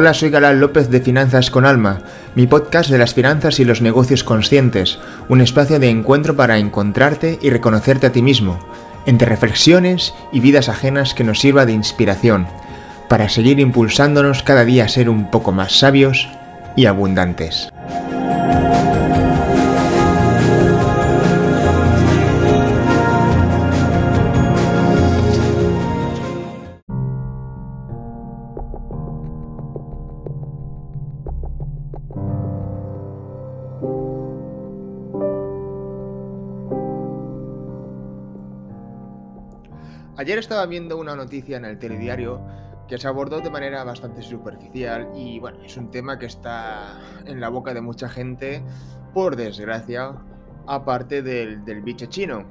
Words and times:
Hola, 0.00 0.14
soy 0.14 0.30
Galán 0.30 0.60
López 0.60 0.88
de 0.88 1.02
Finanzas 1.02 1.50
con 1.50 1.66
Alma, 1.66 2.00
mi 2.34 2.46
podcast 2.46 2.88
de 2.88 2.96
las 2.96 3.12
finanzas 3.12 3.60
y 3.60 3.66
los 3.66 3.82
negocios 3.82 4.24
conscientes, 4.24 4.98
un 5.28 5.42
espacio 5.42 5.78
de 5.78 5.90
encuentro 5.90 6.34
para 6.36 6.56
encontrarte 6.56 7.38
y 7.42 7.50
reconocerte 7.50 8.06
a 8.06 8.10
ti 8.10 8.22
mismo, 8.22 8.58
entre 9.04 9.28
reflexiones 9.28 10.14
y 10.32 10.40
vidas 10.40 10.70
ajenas 10.70 11.12
que 11.12 11.22
nos 11.22 11.38
sirva 11.38 11.66
de 11.66 11.72
inspiración, 11.72 12.46
para 13.10 13.28
seguir 13.28 13.60
impulsándonos 13.60 14.42
cada 14.42 14.64
día 14.64 14.86
a 14.86 14.88
ser 14.88 15.10
un 15.10 15.30
poco 15.30 15.52
más 15.52 15.78
sabios 15.78 16.30
y 16.76 16.86
abundantes. 16.86 17.68
Ayer 40.30 40.38
estaba 40.38 40.64
viendo 40.66 40.96
una 40.96 41.16
noticia 41.16 41.56
en 41.56 41.64
el 41.64 41.76
telediario 41.76 42.40
que 42.86 42.96
se 42.98 43.08
abordó 43.08 43.40
de 43.40 43.50
manera 43.50 43.82
bastante 43.82 44.22
superficial 44.22 45.08
y 45.12 45.40
bueno, 45.40 45.58
es 45.64 45.76
un 45.76 45.90
tema 45.90 46.20
que 46.20 46.26
está 46.26 47.00
en 47.26 47.40
la 47.40 47.48
boca 47.48 47.74
de 47.74 47.80
mucha 47.80 48.08
gente, 48.08 48.62
por 49.12 49.34
desgracia, 49.34 50.14
aparte 50.68 51.22
del, 51.22 51.82
bicho 51.82 52.06
chino. 52.06 52.44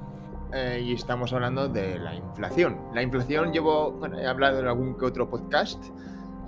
Eh, 0.52 0.83
y 0.88 0.93
estamos 0.93 1.31
hablando 1.31 1.69
de 1.69 1.97
la 1.99 2.13
inflación. 2.15 2.77
La 2.93 3.02
inflación 3.02 3.53
llevo, 3.53 3.93
bueno, 3.93 4.19
he 4.19 4.27
hablado 4.27 4.59
en 4.59 4.67
algún 4.67 4.97
que 4.97 5.05
otro 5.05 5.30
podcast, 5.30 5.81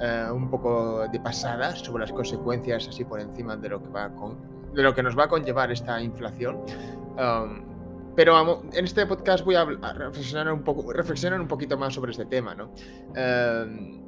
eh, 0.01 0.27
un 0.33 0.49
poco 0.49 1.07
de 1.07 1.19
pasada 1.21 1.73
sobre 1.77 2.01
las 2.01 2.11
consecuencias 2.11 2.89
así 2.89 3.05
por 3.05 3.21
encima 3.21 3.55
de 3.55 3.69
lo 3.69 3.81
que 3.81 3.87
va 3.87 4.09
con, 4.09 4.35
de 4.73 4.83
lo 4.83 4.93
que 4.93 5.01
nos 5.01 5.17
va 5.17 5.23
a 5.23 5.27
conllevar 5.29 5.71
esta 5.71 6.01
inflación. 6.01 6.57
Um, 7.17 7.71
pero 8.15 8.63
en 8.73 8.85
este 8.85 9.05
podcast 9.05 9.43
voy 9.45 9.55
a, 9.55 9.65
reflexionar, 9.65 10.51
un 10.51 10.63
poco, 10.63 10.91
reflexionar 10.91 11.39
un 11.39 11.47
poquito 11.47 11.77
más 11.77 11.93
sobre 11.93 12.11
este 12.11 12.25
tema, 12.25 12.55
¿no? 12.55 12.73
Em, 13.15 14.01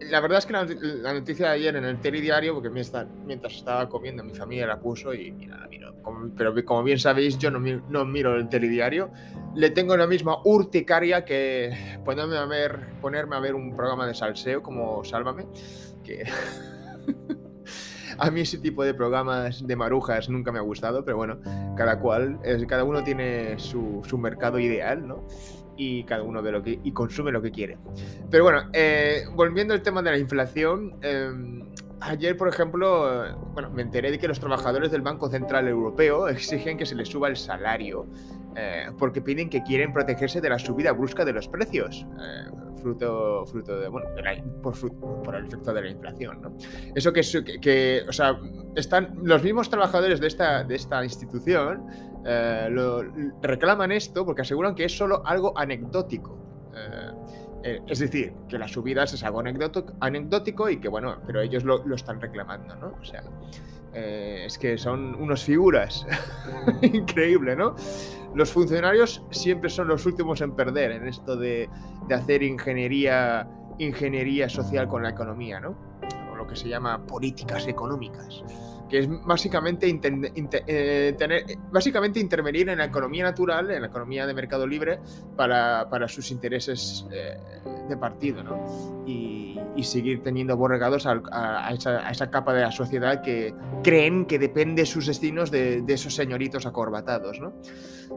la 0.00 0.20
verdad 0.20 0.38
es 0.38 0.46
que 0.46 0.52
la, 0.52 1.12
noticia 1.12 1.48
de 1.48 1.54
ayer 1.54 1.76
en 1.76 1.84
el 1.84 2.00
telediario, 2.00 2.54
porque 2.54 2.70
mientras 2.70 3.54
estaba 3.54 3.88
comiendo 3.88 4.22
mi 4.22 4.34
familia 4.34 4.66
la 4.66 4.80
puso 4.80 5.12
y 5.12 5.32
mira, 5.32 5.58
la 5.58 5.66
miro. 5.66 5.92
pero 6.36 6.54
como 6.64 6.84
bien 6.84 6.98
sabéis, 6.98 7.36
yo 7.38 7.50
no, 7.50 7.58
no, 7.58 8.04
miro 8.04 8.36
el 8.36 8.48
telediario. 8.48 9.10
Le 9.54 9.70
tengo 9.70 9.96
la 9.96 10.06
misma 10.06 10.38
urticaria 10.44 11.24
que 11.24 11.98
ponerme 12.04 12.36
a 12.36 12.44
ver, 12.44 13.00
ponerme 13.00 13.36
a 13.36 13.40
ver 13.40 13.54
un 13.54 13.74
programa 13.74 14.06
de 14.06 14.14
salseo 14.14 14.62
como 14.62 15.02
Sálvame, 15.04 15.46
que... 16.04 16.24
A 18.18 18.30
mí 18.30 18.40
ese 18.40 18.58
tipo 18.58 18.84
de 18.84 18.94
programas 18.94 19.66
de 19.66 19.76
marujas 19.76 20.28
nunca 20.28 20.52
me 20.52 20.58
ha 20.58 20.62
gustado, 20.62 21.04
pero 21.04 21.16
bueno, 21.16 21.38
cada 21.76 22.00
cual, 22.00 22.38
cada 22.68 22.84
uno 22.84 23.04
tiene 23.04 23.58
su, 23.58 24.02
mercado 24.18 24.58
ideal, 24.58 25.06
¿no? 25.06 25.26
y 25.80 26.02
cada 26.02 26.24
uno 26.24 26.42
ve 26.42 26.50
lo 26.50 26.60
que 26.60 26.80
y 26.82 26.90
consume 26.90 27.30
lo 27.30 27.40
que 27.40 27.52
quiere. 27.52 27.78
Pero 28.30 28.42
bueno, 28.42 28.62
eh, 28.72 29.22
volviendo 29.32 29.74
al 29.74 29.82
tema 29.82 30.02
de 30.02 30.10
la 30.10 30.18
inflación, 30.18 30.96
em, 31.02 31.68
ayer, 32.00 32.36
por 32.36 32.48
ejemplo, 32.48 33.36
bueno, 33.52 33.70
me 33.70 33.82
enteré 33.82 34.10
de 34.10 34.18
que 34.18 34.26
los 34.26 34.40
trabajadores 34.40 34.90
del 34.90 35.02
Banco 35.02 35.28
Central 35.28 35.68
Europeo 35.68 36.26
exigen 36.28 36.78
que 36.78 36.86
se 36.86 36.96
les 36.96 37.08
suba 37.08 37.28
el 37.28 37.36
salario 37.36 38.06
eh, 38.56 38.90
porque 38.98 39.20
piden 39.20 39.48
que 39.48 39.62
quieren 39.62 39.92
protegerse 39.92 40.40
de 40.40 40.48
la 40.48 40.58
subida 40.58 40.92
brusca 40.92 41.24
de 41.24 41.32
los 41.32 41.48
precios. 41.48 42.06
Fruto, 42.88 43.44
fruto 43.44 43.78
de, 43.78 43.88
bueno, 43.88 44.08
por, 44.62 45.34
el 45.34 45.44
efecto 45.44 45.74
de 45.74 45.82
la 45.82 45.90
inflación, 45.90 46.40
¿no? 46.40 46.56
Eso 46.94 47.12
que, 47.12 47.20
que, 47.60 48.02
o 48.08 48.12
sea, 48.14 48.40
están 48.74 49.14
los 49.24 49.42
mismos 49.42 49.68
trabajadores 49.68 50.20
de 50.20 50.26
esta, 50.26 50.64
de 50.64 50.74
esta 50.74 51.04
institución 51.04 51.84
eh, 52.24 52.70
reclaman 53.42 53.92
esto 53.92 54.24
porque 54.24 54.40
aseguran 54.40 54.74
que 54.74 54.86
es 54.86 54.96
solo 54.96 55.20
algo 55.26 55.52
anecdótico. 55.58 56.38
Eh, 56.74 57.10
eh, 57.64 57.80
es 57.86 57.98
decir, 57.98 58.32
que 58.48 58.58
las 58.58 58.70
subidas 58.70 59.12
es 59.12 59.22
algo 59.22 59.40
anecdótico 59.40 60.70
y 60.70 60.80
que, 60.80 60.88
bueno, 60.88 61.18
pero 61.26 61.42
ellos 61.42 61.64
lo, 61.64 61.84
lo 61.86 61.94
están 61.94 62.22
reclamando, 62.22 62.74
¿no? 62.76 62.94
O 62.98 63.04
sea, 63.04 63.22
es 63.94 64.58
que 64.58 64.78
son 64.78 65.14
unos 65.14 65.44
figuras. 65.44 66.06
Increíble, 66.82 67.56
¿no? 67.56 67.74
Los 68.34 68.52
funcionarios 68.52 69.22
siempre 69.30 69.70
son 69.70 69.88
los 69.88 70.04
últimos 70.06 70.40
en 70.40 70.52
perder 70.52 70.92
en 70.92 71.08
esto 71.08 71.36
de, 71.36 71.68
de 72.06 72.14
hacer 72.14 72.42
ingeniería, 72.42 73.48
ingeniería 73.78 74.48
social 74.48 74.88
con 74.88 75.02
la 75.02 75.10
economía, 75.10 75.60
¿no? 75.60 75.87
O 76.48 76.50
que 76.50 76.56
se 76.56 76.68
llama 76.68 77.04
políticas 77.04 77.66
económicas 77.68 78.42
que 78.88 79.00
es 79.00 79.08
básicamente, 79.24 79.86
eh, 80.66 81.14
tener, 81.18 81.44
básicamente 81.70 82.20
intervenir 82.20 82.68
en 82.68 82.78
la 82.78 82.86
economía 82.86 83.24
natural, 83.24 83.70
en 83.70 83.82
la 83.82 83.88
economía 83.88 84.26
de 84.26 84.34
mercado 84.34 84.66
libre, 84.66 84.98
para, 85.36 85.88
para 85.90 86.08
sus 86.08 86.30
intereses 86.30 87.06
eh, 87.12 87.36
de 87.88 87.96
partido, 87.96 88.42
¿no? 88.42 89.04
Y, 89.06 89.46
seguir 89.78 90.24
teniendo 90.24 90.56
borregados 90.56 91.06
a, 91.06 91.70
esa, 91.72 92.30
capa 92.30 92.52
de 92.52 92.62
la 92.62 92.72
sociedad 92.72 93.22
que 93.22 93.54
creen 93.84 94.26
que 94.26 94.36
depende 94.36 94.84
sus 94.84 95.06
destinos 95.06 95.52
de, 95.52 95.84
esos 95.86 96.16
señoritos 96.16 96.66
acorbatados, 96.66 97.40
¿no? 97.40 97.52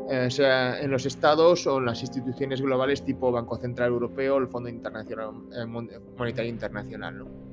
Eh, 0.09 0.25
o 0.25 0.31
sea, 0.31 0.81
en 0.81 0.89
los 0.89 1.05
estados 1.05 1.67
o 1.67 1.77
en 1.77 1.85
las 1.85 2.01
instituciones 2.01 2.61
globales 2.61 3.05
tipo 3.05 3.31
Banco 3.31 3.57
Central 3.57 3.89
Europeo, 3.89 4.37
el 4.37 4.47
Fondo 4.47 4.69
Internacional, 4.69 5.33
Monetario 6.17 6.49
Internacional, 6.49 7.19
¿no? 7.19 7.50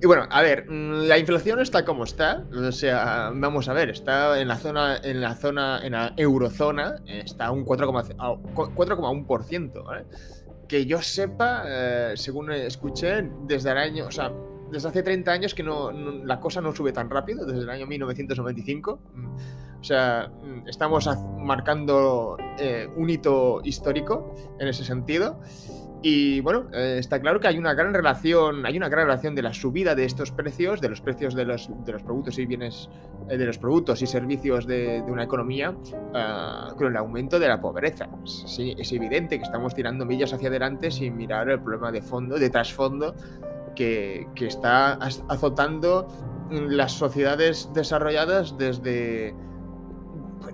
Y 0.00 0.06
bueno, 0.06 0.26
a 0.30 0.42
ver, 0.42 0.66
mm, 0.68 1.06
la 1.06 1.18
inflación 1.18 1.60
está 1.60 1.84
como 1.84 2.04
está, 2.04 2.44
o 2.52 2.72
sea, 2.72 3.30
vamos 3.34 3.68
a 3.68 3.72
ver, 3.72 3.90
está 3.90 4.40
en 4.40 4.48
la 4.48 4.56
zona, 4.56 4.98
en 5.02 5.20
la 5.20 5.34
zona, 5.34 5.80
en 5.84 5.92
la 5.92 6.12
eurozona, 6.16 6.96
está 7.06 7.50
un 7.50 7.64
4,1%, 7.64 9.84
¿vale? 9.84 10.04
Que 10.68 10.86
yo 10.86 11.02
sepa, 11.02 11.64
eh, 11.66 12.12
según 12.16 12.52
escuché, 12.52 13.28
desde 13.46 13.70
el 13.70 13.78
año, 13.78 14.06
o 14.06 14.10
sea, 14.10 14.32
desde 14.70 14.88
hace 14.88 15.02
30 15.02 15.30
años 15.30 15.54
que 15.54 15.62
no, 15.62 15.92
la 15.92 16.40
cosa 16.40 16.60
no 16.60 16.74
sube 16.74 16.92
tan 16.92 17.10
rápido, 17.10 17.46
desde 17.46 17.62
el 17.62 17.70
año 17.70 17.86
1995. 17.86 18.98
Mm, 19.14 19.36
o 19.80 19.84
sea, 19.84 20.30
mm, 20.42 20.68
estamos 20.68 21.08
marcando 21.38 22.36
eh, 22.58 22.88
un 22.96 23.10
hito 23.10 23.60
histórico 23.64 24.34
en 24.58 24.68
ese 24.68 24.84
sentido. 24.84 25.40
Y 26.02 26.40
bueno, 26.40 26.68
eh, 26.72 26.96
está 26.98 27.20
claro 27.20 27.40
que 27.40 27.48
hay 27.48 27.58
una 27.58 27.74
gran 27.74 27.92
relación, 27.92 28.64
hay 28.66 28.76
una 28.76 28.88
gran 28.88 29.06
relación 29.06 29.34
de 29.34 29.42
la 29.42 29.52
subida 29.52 29.94
de 29.94 30.04
estos 30.04 30.30
precios, 30.30 30.80
de 30.80 30.88
los 30.88 31.00
precios 31.00 31.34
de 31.34 31.44
los, 31.44 31.70
de 31.84 31.92
los 31.92 32.02
productos 32.02 32.38
y 32.38 32.46
bienes, 32.46 32.90
eh, 33.28 33.36
de 33.36 33.46
los 33.46 33.58
productos 33.58 34.02
y 34.02 34.06
servicios 34.06 34.66
de, 34.66 35.02
una 35.06 35.24
economía, 35.24 35.74
ah, 36.14 36.74
con 36.76 36.88
el 36.88 36.96
aumento 36.96 37.38
de 37.38 37.48
la 37.48 37.60
pobreza. 37.60 38.08
Sí, 38.24 38.74
es 38.78 38.92
evidente 38.92 39.38
que 39.38 39.44
estamos 39.44 39.74
tirando 39.74 40.04
millas 40.04 40.32
hacia 40.32 40.48
adelante 40.48 40.90
sin 40.90 41.16
mirar 41.16 41.48
el 41.48 41.60
problema 41.60 41.90
de 41.90 42.02
fondo, 42.02 42.38
de 42.38 42.50
trasfondo, 42.50 43.14
que, 43.74 44.28
que 44.34 44.46
está 44.46 44.94
azotando 44.94 46.06
las 46.50 46.92
sociedades 46.92 47.70
desarrolladas 47.74 48.56
desde, 48.56 49.34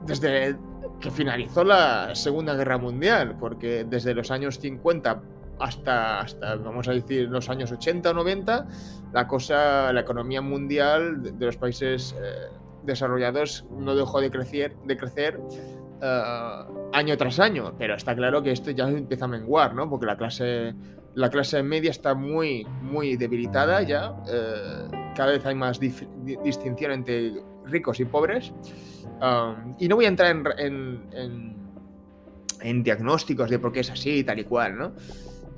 desde 0.06 0.56
que 1.02 1.10
finalizó 1.10 1.64
la 1.64 2.14
Segunda 2.14 2.54
Guerra 2.54 2.78
Mundial, 2.78 3.36
porque 3.38 3.84
desde 3.84 4.14
los 4.14 4.30
años 4.30 4.58
50 4.60 5.20
hasta, 5.58 6.20
hasta 6.20 6.56
vamos 6.56 6.88
a 6.88 6.92
decir, 6.92 7.28
los 7.28 7.50
años 7.50 7.70
80 7.72 8.10
o 8.10 8.14
90, 8.14 8.66
la 9.12 9.26
cosa, 9.26 9.92
la 9.92 10.00
economía 10.00 10.40
mundial 10.40 11.38
de, 11.38 11.46
los 11.46 11.56
países 11.56 12.14
eh, 12.18 12.48
desarrollados 12.84 13.66
no 13.70 13.94
dejó 13.94 14.20
de 14.20 14.30
crecer, 14.30 14.76
de 14.84 14.96
crecer 14.96 15.40
eh, 16.00 16.64
año 16.92 17.16
tras 17.16 17.38
año, 17.40 17.74
pero 17.76 17.94
está 17.94 18.14
claro 18.14 18.42
que 18.42 18.52
esto 18.52 18.70
ya 18.70 18.88
empieza 18.88 19.24
a 19.26 19.28
menguar, 19.28 19.74
¿no? 19.74 19.90
Porque 19.90 20.06
la 20.06 20.16
clase, 20.16 20.74
la 21.14 21.30
clase 21.30 21.62
media 21.62 21.90
está 21.90 22.14
muy, 22.14 22.64
muy 22.80 23.16
debilitada 23.16 23.82
ya, 23.82 24.14
eh, 24.28 24.88
cada 25.14 25.32
vez 25.32 25.44
hay 25.44 25.54
más 25.54 25.78
distinción 25.78 26.92
entre 26.92 27.34
ricos 27.66 28.00
y 28.00 28.04
pobres. 28.04 28.52
Y 29.78 29.88
no 29.88 29.96
voy 29.96 30.06
a 30.06 30.08
entrar 30.08 30.36
en, 30.58 31.02
en, 32.60 32.82
diagnósticos 32.82 33.50
de 33.50 33.58
por 33.58 33.72
qué 33.72 33.80
es 33.80 33.90
así, 33.90 34.24
tal 34.24 34.38
y 34.38 34.44
cual, 34.44 34.78
¿no? 34.78 34.92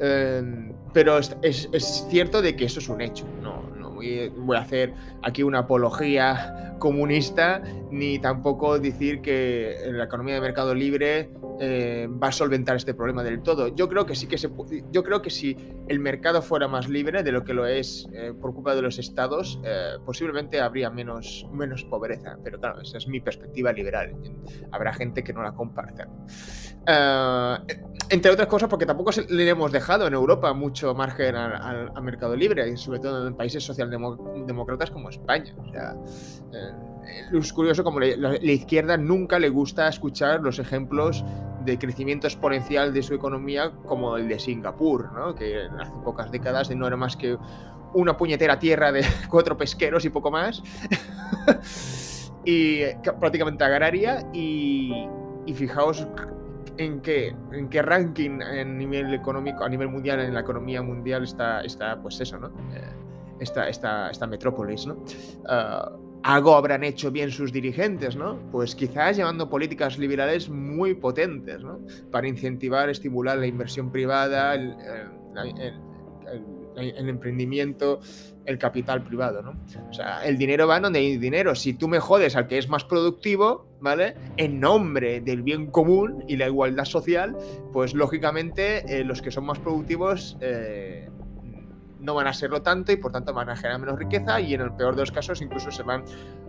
Um, 0.01 0.73
pero 0.93 1.19
es, 1.19 1.37
es, 1.43 2.07
cierto 2.11 2.43
de 2.43 2.57
que 2.57 2.65
eso 2.65 2.81
es 2.81 2.89
un 2.89 3.01
hecho, 3.01 3.27
no, 3.41 3.63
voy, 3.95 4.57
a 4.57 4.61
hacer 4.61 4.93
aquí 5.23 5.43
una 5.43 5.61
apología 5.61 6.77
comunista 6.79 7.63
ni 7.91 8.19
tampoco 8.19 8.79
decir 8.79 9.21
que 9.21 9.77
la 9.91 10.05
economía 10.05 10.35
de 10.35 10.41
mercado 10.41 10.75
libre 10.75 11.31
eh, 11.61 12.09
va 12.11 12.29
a 12.29 12.33
solventar 12.33 12.77
este 12.77 12.95
problema 12.95 13.23
del 13.23 13.43
todo. 13.43 13.69
Yo 13.69 13.89
creo 13.89 14.05
que 14.05 14.15
sí 14.15 14.27
que 14.27 14.39
se 14.39 14.51
yo 14.91 15.05
creo 15.05 15.23
que 15.23 15.31
si 15.31 15.57
el 15.89 16.01
mercado 16.01 16.43
fuera 16.43 16.67
más 16.67 16.89
libre 16.89 17.23
de 17.23 17.33
lo 17.33 17.45
que 17.45 17.55
lo 17.55 17.67
es 17.67 18.09
eh, 18.13 18.33
por 18.39 18.53
culpa 18.53 18.75
de 18.75 18.83
los 18.83 18.99
estados, 18.99 19.61
eh, 19.65 19.93
posiblemente 20.05 20.61
habría 20.61 20.91
menos, 20.91 21.47
menos 21.53 21.85
pobreza. 21.85 22.37
Pero 22.43 22.59
claro, 22.59 22.81
esa 22.81 22.99
es 22.99 23.07
mi 23.07 23.21
perspectiva 23.21 23.73
liberal. 23.73 24.15
Habrá 24.73 24.93
gente 24.93 25.23
que 25.23 25.33
no 25.33 25.43
la 25.43 25.53
comparta. 25.53 26.09
Eh, 26.87 27.57
entre 28.11 28.31
otras 28.31 28.49
cosas, 28.49 28.69
porque 28.69 28.87
tampoco 28.87 29.11
le 29.29 29.49
hemos 29.49 29.73
dejado 29.73 30.07
en 30.07 30.15
Europa 30.15 30.53
mucho 30.53 30.95
margen 30.95 31.35
al, 31.37 31.91
mercado 32.03 32.37
libre, 32.37 32.77
sobre 32.77 32.99
todo 32.99 33.27
en 33.27 33.35
países 33.35 33.65
socialdemócratas 33.65 34.91
como 34.91 35.09
España. 35.09 35.55
O 35.59 35.71
sea, 35.71 35.97
eh, 36.53 37.39
es 37.39 37.53
curioso 37.53 37.85
como 37.85 38.01
la, 38.01 38.37
izquierda 38.37 38.97
nunca 38.97 39.39
le 39.39 39.49
gusta 39.49 39.89
escuchar 39.89 40.41
los 40.41 40.59
ejemplos 40.59 41.25
de 41.65 41.79
crecimiento 41.79 42.27
exponencial 42.27 42.93
de 42.93 43.03
su 43.03 43.15
economía 43.15 43.73
como 43.87 44.17
el 44.17 44.29
de 44.29 44.39
Singapur, 44.39 45.13
¿no? 45.13 45.35
que 45.35 45.63
hace 45.81 45.93
pocas 46.05 46.31
décadas 46.31 46.75
no 46.75 46.87
era 46.87 46.97
más 46.97 47.17
que 47.17 47.39
una 47.95 48.17
puñetera 48.17 48.59
tierra 48.59 48.93
de 48.93 49.03
cuatro 49.31 49.57
pesqueros 49.57 50.05
y 50.05 50.11
poco 50.11 50.31
más, 50.31 50.63
y 52.45 52.85
prácticamente 53.19 53.65
agraria, 53.65 54.27
y, 54.33 55.09
y 55.47 55.55
fijaos 55.55 56.07
en 56.79 57.01
qué, 57.01 57.35
en 57.53 57.69
qué 57.69 57.83
ranking 57.83 58.41
a 58.43 58.65
nivel 58.65 59.15
económico, 59.15 59.65
a 59.65 59.69
nivel 59.69 59.89
mundial, 59.89 60.21
en 60.21 60.35
la 60.35 60.41
economía 60.41 60.83
mundial 60.83 61.25
está, 61.25 61.63
está 61.63 62.01
pues 62.01 62.21
eso, 62.21 62.39
¿no? 62.39 62.49
Eh, 62.75 62.83
esta, 63.41 63.69
esta, 63.69 64.11
esta, 64.11 64.27
metrópolis, 64.27 64.87
¿no? 64.87 65.05
Ah, 65.49 65.93
algo 66.23 66.55
habrán 66.55 66.85
hecho 66.85 67.11
bien 67.11 67.31
sus 67.31 67.53
dirigentes, 67.53 68.17
¿no? 68.17 68.39
Pues 68.51 68.75
quizás 68.75 69.17
llevando 69.17 69.49
políticas 69.51 69.99
liberales 69.99 70.49
muy 70.49 70.95
potentes, 70.95 71.63
¿no? 71.63 71.81
Para 72.11 72.27
incentivar, 72.27 72.89
estimular 72.89 73.37
la 73.39 73.47
inversión 73.47 73.93
privada, 73.93 74.55
el, 74.55 74.75
el 75.59 75.75
emprendimiento, 76.77 78.01
el 78.45 78.59
capital 78.59 79.03
privado, 79.03 79.43
¿no? 79.43 79.55
O 79.89 79.93
sea, 79.93 80.25
el 80.25 80.39
dinero 80.39 80.67
va 80.67 80.81
donde 80.81 80.99
hay 80.99 81.17
dinero. 81.17 81.55
Si 81.55 81.75
tú 81.75 81.89
me 81.89 82.01
jodes 82.01 82.37
al 82.37 82.47
que 82.47 82.59
es 82.59 82.69
más 82.69 82.85
productivo, 82.85 83.67
¿vale? 83.81 84.15
En 84.37 84.61
nombre 84.61 85.21
del 85.21 85.43
bien 85.43 85.67
común 85.67 86.25
y 86.29 86.37
la 86.37 86.47
igualdad 86.47 86.85
social, 86.85 87.37
pues 87.73 87.95
lógicamente 87.95 89.01
eh, 89.01 89.05
los 89.05 89.23
que 89.23 89.31
son 89.31 89.47
más 89.47 89.59
productivos 89.59 90.37
eh, 90.41 91.09
no 92.01 92.15
van 92.15 92.27
a 92.27 92.33
serlo 92.33 92.63
tanto 92.63 92.93
y 92.93 92.97
por 92.97 93.13
tanto 93.13 93.33
van 93.33 93.49
a 93.49 93.57
generar 93.57 93.81
menos 93.81 93.99
riqueza 93.99 94.41
y 94.41 94.55
en 94.55 94.61
el 94.61 94.73
peor 94.73 94.95
de 94.95 95.03
los 95.03 95.11
casos 95.11 95.41
incluso 95.41 95.71
se 95.71 95.83
van 95.83 96.05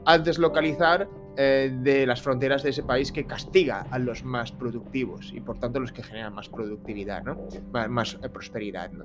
a 0.06 0.18
deslocalizar 0.18 1.08
eh, 1.38 1.70
de 1.82 2.06
las 2.06 2.22
fronteras 2.22 2.64
de 2.64 2.70
ese 2.70 2.84
país 2.84 3.12
que 3.12 3.26
castiga 3.26 3.86
a 3.92 4.00
los 4.00 4.24
más 4.24 4.54
productivos 4.54 5.34
y 5.34 5.42
por 5.42 5.60
tanto 5.60 5.82
los 5.82 5.92
que 5.92 6.02
generan 6.02 6.34
más 6.34 6.48
productividad, 6.48 7.24
¿no? 7.24 7.38
más, 7.90 8.18
eh, 8.24 8.30
prosperidad. 8.30 8.90
¿no? 8.92 9.04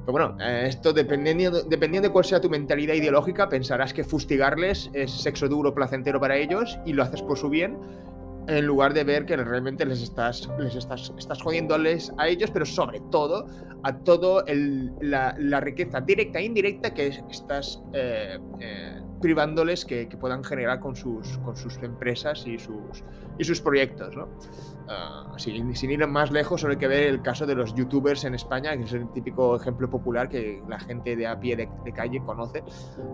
Pero 0.00 0.12
bueno, 0.12 0.36
eh, 0.40 0.64
esto 0.66 0.92
dependiendo, 0.92 1.62
dependiendo 1.62 2.08
de 2.08 2.12
cuál 2.12 2.24
sea 2.24 2.40
tu 2.40 2.50
mentalidad 2.50 2.94
ideológica, 2.94 3.48
pensarás 3.48 3.92
que 3.92 4.02
fustigarles 4.02 4.90
es 4.92 5.12
sexo 5.12 5.48
duro, 5.48 5.72
placentero 5.72 6.18
para 6.18 6.36
ellos 6.36 6.80
y 6.84 6.94
lo 6.94 7.04
haces 7.04 7.22
por 7.22 7.38
su 7.38 7.48
bien 7.48 7.78
en 8.48 8.66
lugar 8.66 8.92
de 8.92 9.04
ver 9.04 9.24
que 9.24 9.36
realmente 9.36 9.84
les 9.84 10.02
estás, 10.02 10.48
les 10.58 10.74
estás, 10.74 11.12
estás 11.16 11.40
jodiéndoles 11.40 12.12
a 12.16 12.26
ellos, 12.26 12.50
pero 12.50 12.64
sobre 12.64 12.98
todo 13.12 13.46
a 13.84 13.98
todo 13.98 14.42
la, 15.00 15.60
riqueza 15.60 16.00
directa 16.00 16.40
e 16.40 16.44
indirecta 16.44 16.92
que 16.92 17.08
estás 17.30 17.82
privándoles 19.20 19.84
que, 19.84 20.06
puedan 20.18 20.42
generar 20.42 20.80
con 20.80 20.96
sus, 20.96 21.38
con 21.38 21.56
sus 21.56 21.76
empresas 21.82 22.46
y 22.46 22.58
sus, 22.58 23.04
y 23.38 23.44
sus 23.44 23.60
proyectos. 23.60 24.16
¿no? 24.16 24.28
Ah, 24.88 25.34
sin, 25.36 25.90
ir 25.90 26.06
más 26.06 26.30
lejos, 26.30 26.62
solo 26.62 26.72
hay 26.72 26.78
que 26.78 26.88
ver 26.88 27.08
el 27.08 27.20
caso 27.20 27.46
de 27.46 27.54
los 27.54 27.74
youtubers 27.74 28.24
en 28.24 28.34
España, 28.34 28.76
que 28.76 28.84
es 28.84 28.92
el 28.92 29.10
típico 29.12 29.54
ejemplo 29.54 29.90
popular 29.90 30.28
que 30.28 30.62
la 30.66 30.78
gente 30.78 31.14
de 31.14 31.26
a 31.26 31.38
pie 31.38 31.56
de, 31.56 31.68
calle 31.92 32.20
conoce, 32.24 32.62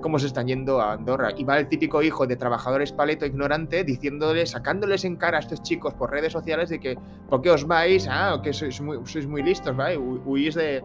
cómo 0.01 0.19
se 0.19 0.29
están 0.29 0.47
yendo 0.47 0.81
a 0.81 0.93
Andorra. 0.93 1.31
Y 1.37 1.45
va 1.45 1.59
el 1.59 1.69
típico 1.69 2.03
hijo 2.03 2.27
de 2.27 2.37
trabajadores 2.37 2.93
paleto 2.93 3.27
ignorante 3.27 3.83
diciéndole, 3.83 4.47
sacándoles 4.47 5.05
en 5.05 5.17
cara 5.17 5.39
a 5.39 5.41
estos 5.41 5.62
chicos 5.62 5.95
por 5.95 6.11
redes 6.11 6.33
sociales 6.33 6.71
de 6.71 6.79
que, 6.79 6.97
¿por 7.29 7.43
qué 7.43 7.50
os 7.50 7.67
vais? 7.67 8.07
Ah, 8.09 8.41
que 8.43 8.53
sois 8.53 8.81
muy, 8.81 8.99
sois 9.05 9.27
muy 9.27 9.43
listos, 9.43 9.77
¿vale? 9.77 9.99
Huís 9.99 10.55
de, 10.55 10.83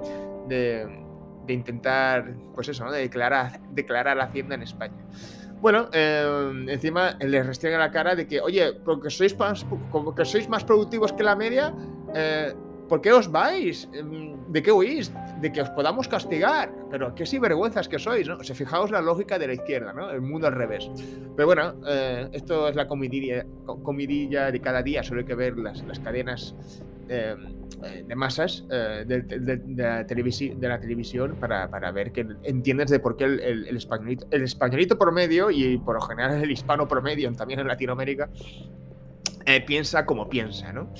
de 0.47 1.08
de 1.49 1.53
intentar, 1.55 2.35
pues 2.53 2.69
eso, 2.69 2.85
¿no? 2.85 2.91
De 2.91 2.99
declarar, 2.99 3.59
declarar 3.71 4.15
la 4.15 4.25
Hacienda 4.25 4.53
en 4.55 4.61
España. 4.61 5.03
Bueno, 5.59 5.89
eh, 5.91 6.65
encima 6.67 7.17
les 7.19 7.45
restriega 7.45 7.77
la 7.77 7.91
cara 7.91 8.15
de 8.15 8.27
que, 8.27 8.39
oye, 8.39 8.73
porque 8.85 9.09
sois 9.09 9.37
más, 9.37 9.65
como 9.91 10.13
que 10.15 10.23
sois 10.25 10.47
más 10.47 10.63
productivos 10.63 11.11
que 11.11 11.23
la 11.23 11.35
media, 11.35 11.73
eh, 12.15 12.53
¿por 12.87 13.01
qué 13.01 13.11
os 13.11 13.29
vais? 13.29 13.89
Em, 13.93 14.37
¿De 14.47 14.61
qué 14.63 14.71
huís? 14.71 15.11
De 15.41 15.51
que 15.51 15.61
os 15.61 15.69
podamos 15.71 16.07
castigar. 16.07 16.71
Pero 16.89 17.13
qué 17.13 17.25
sinvergüenzas 17.25 17.87
que 17.87 17.99
sois, 17.99 18.27
¿no? 18.27 18.37
O 18.37 18.43
sea, 18.43 18.55
fijaos 18.55 18.89
la 18.89 19.01
lógica 19.01 19.37
de 19.37 19.47
la 19.47 19.53
izquierda, 19.53 19.91
¿no? 19.91 20.09
El 20.09 20.21
mundo 20.21 20.47
al 20.47 20.53
revés. 20.53 20.89
Pero 21.35 21.47
bueno, 21.47 21.75
eh, 21.87 22.29
esto 22.31 22.67
es 22.67 22.75
la 22.75 22.87
comidilla, 22.87 23.45
comidilla 23.83 24.51
de 24.51 24.59
cada 24.61 24.81
día. 24.81 25.03
Solo 25.03 25.21
hay 25.21 25.25
que 25.25 25.35
ver 25.35 25.57
las, 25.57 25.83
las 25.83 25.99
cadenas 25.99 26.55
eh, 27.09 27.35
de 28.07 28.15
masas 28.15 28.65
eh, 28.69 29.03
de, 29.05 29.77
la 29.77 30.05
televisión 30.79 31.35
para, 31.39 31.91
ver 31.91 32.11
que 32.11 32.27
entiendes 32.43 32.89
de 32.89 32.99
por 32.99 33.15
qué 33.15 33.25
el, 33.25 33.75
españolito, 33.75 34.27
el 34.31 34.43
españolito 34.43 34.97
promedio 34.97 35.49
y 35.51 35.77
por 35.77 35.95
lo 35.95 36.01
general 36.01 36.41
el 36.41 36.51
hispano 36.51 36.87
promedio 36.87 37.31
también 37.33 37.59
en 37.59 37.67
Latinoamérica 37.67 38.29
eh, 39.45 39.61
piensa 39.61 40.05
como 40.05 40.29
piensa, 40.29 40.73
¿no? 40.73 40.93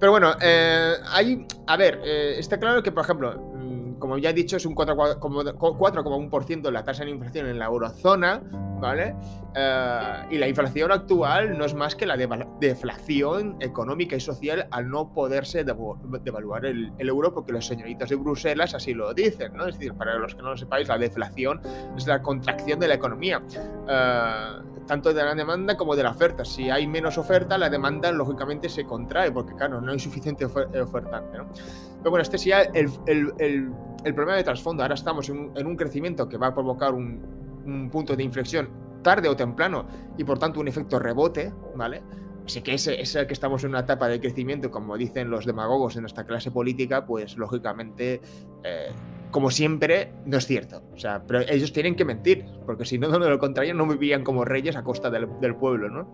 Pero 0.00 0.12
bueno, 0.12 0.32
hay, 0.40 1.44
a 1.66 1.76
ver, 1.76 2.00
está 2.04 2.60
claro 2.60 2.84
que, 2.84 2.92
por 2.92 3.02
ejemplo, 3.02 3.57
como 3.98 4.18
ya 4.18 4.30
he 4.30 4.32
dicho, 4.32 4.56
es 4.56 4.66
un 4.66 4.74
4,1% 4.74 6.70
la 6.70 6.84
tasa 6.84 7.04
de 7.04 7.10
inflación 7.10 7.46
en 7.46 7.58
la 7.58 7.66
eurozona, 7.66 8.42
¿vale? 8.80 9.14
Eh, 9.54 10.26
y 10.30 10.38
la 10.38 10.48
inflación 10.48 10.92
actual 10.92 11.58
no 11.58 11.64
es 11.64 11.74
más 11.74 11.94
que 11.94 12.06
la 12.06 12.16
deflación 12.16 13.56
económica 13.60 14.16
y 14.16 14.20
social 14.20 14.68
al 14.70 14.88
no 14.88 15.12
poderse 15.12 15.64
devaluar 15.64 16.66
el, 16.66 16.92
euro, 16.98 17.34
porque 17.34 17.52
los 17.52 17.66
señoritos 17.66 18.08
de 18.08 18.16
Bruselas 18.16 18.74
así 18.74 18.94
lo 18.94 19.12
dicen, 19.14 19.54
¿no? 19.54 19.66
Es 19.66 19.78
decir, 19.78 19.94
para 19.94 20.14
los 20.16 20.34
que 20.34 20.42
no 20.42 20.50
lo 20.50 20.56
sepáis, 20.56 20.88
la 20.88 20.98
deflación 20.98 21.60
es 21.96 22.06
la 22.06 22.22
contracción 22.22 22.78
de 22.78 22.88
la 22.88 22.94
economía, 22.94 23.42
eh, 23.88 24.52
tanto 24.88 25.14
de 25.14 25.22
la 25.22 25.34
demanda 25.36 25.76
como 25.76 25.94
de 25.94 26.02
la 26.02 26.10
oferta. 26.10 26.44
Si 26.44 26.68
hay 26.68 26.88
menos 26.88 27.16
oferta, 27.18 27.56
la 27.56 27.70
demanda 27.70 28.10
lógicamente 28.10 28.68
se 28.68 28.84
contrae, 28.84 29.30
porque 29.30 29.54
claro, 29.54 29.80
no 29.80 29.92
hay 29.92 30.00
suficiente 30.00 30.44
oferta. 30.44 31.20
¿no? 31.20 31.46
Pero 31.98 32.10
bueno, 32.10 32.22
este 32.22 32.38
sería 32.38 32.62
el, 32.62 32.90
el, 33.06 33.72
el, 34.04 34.14
problema 34.14 34.36
de 34.36 34.42
trasfondo. 34.42 34.82
Ahora 34.82 34.96
estamos 34.96 35.28
en 35.28 35.66
un, 35.66 35.76
crecimiento 35.76 36.28
que 36.28 36.38
va 36.38 36.48
a 36.48 36.54
provocar 36.54 36.94
un, 36.94 37.22
un 37.64 37.88
punto 37.90 38.16
de 38.16 38.24
inflexión 38.24 38.68
tarde 39.02 39.28
o 39.28 39.36
temprano 39.36 39.86
y 40.16 40.24
por 40.24 40.40
tanto 40.40 40.58
un 40.58 40.66
efecto 40.66 40.98
rebote, 40.98 41.52
¿vale? 41.76 42.02
Así 42.48 42.62
que 42.62 42.72
ese, 42.72 42.98
ese 42.98 43.26
que 43.26 43.34
estamos 43.34 43.62
en 43.64 43.70
una 43.70 43.80
etapa 43.80 44.08
de 44.08 44.20
crecimiento, 44.20 44.70
como 44.70 44.96
dicen 44.96 45.28
los 45.28 45.44
demagogos 45.44 45.96
en 45.96 46.02
nuestra 46.02 46.24
clase 46.24 46.50
política, 46.50 47.04
pues 47.04 47.36
lógicamente, 47.36 48.22
eh, 48.64 48.88
como 49.30 49.50
siempre, 49.50 50.12
no 50.24 50.36
es 50.38 50.46
cierto. 50.46 50.82
O 50.94 50.98
sea, 50.98 51.22
pero 51.26 51.40
ellos 51.40 51.72
tienen 51.72 51.94
que 51.94 52.04
mentir, 52.04 52.44
porque 52.66 52.84
si 52.84 52.98
no, 52.98 53.08
de 53.10 53.30
lo 53.30 53.38
contrario, 53.38 53.74
no 53.74 53.86
vivirían 53.86 54.24
como 54.24 54.44
reyes 54.44 54.76
a 54.76 54.82
costa 54.82 55.10
del, 55.10 55.28
pueblo, 55.56 55.88
¿no? 55.88 56.12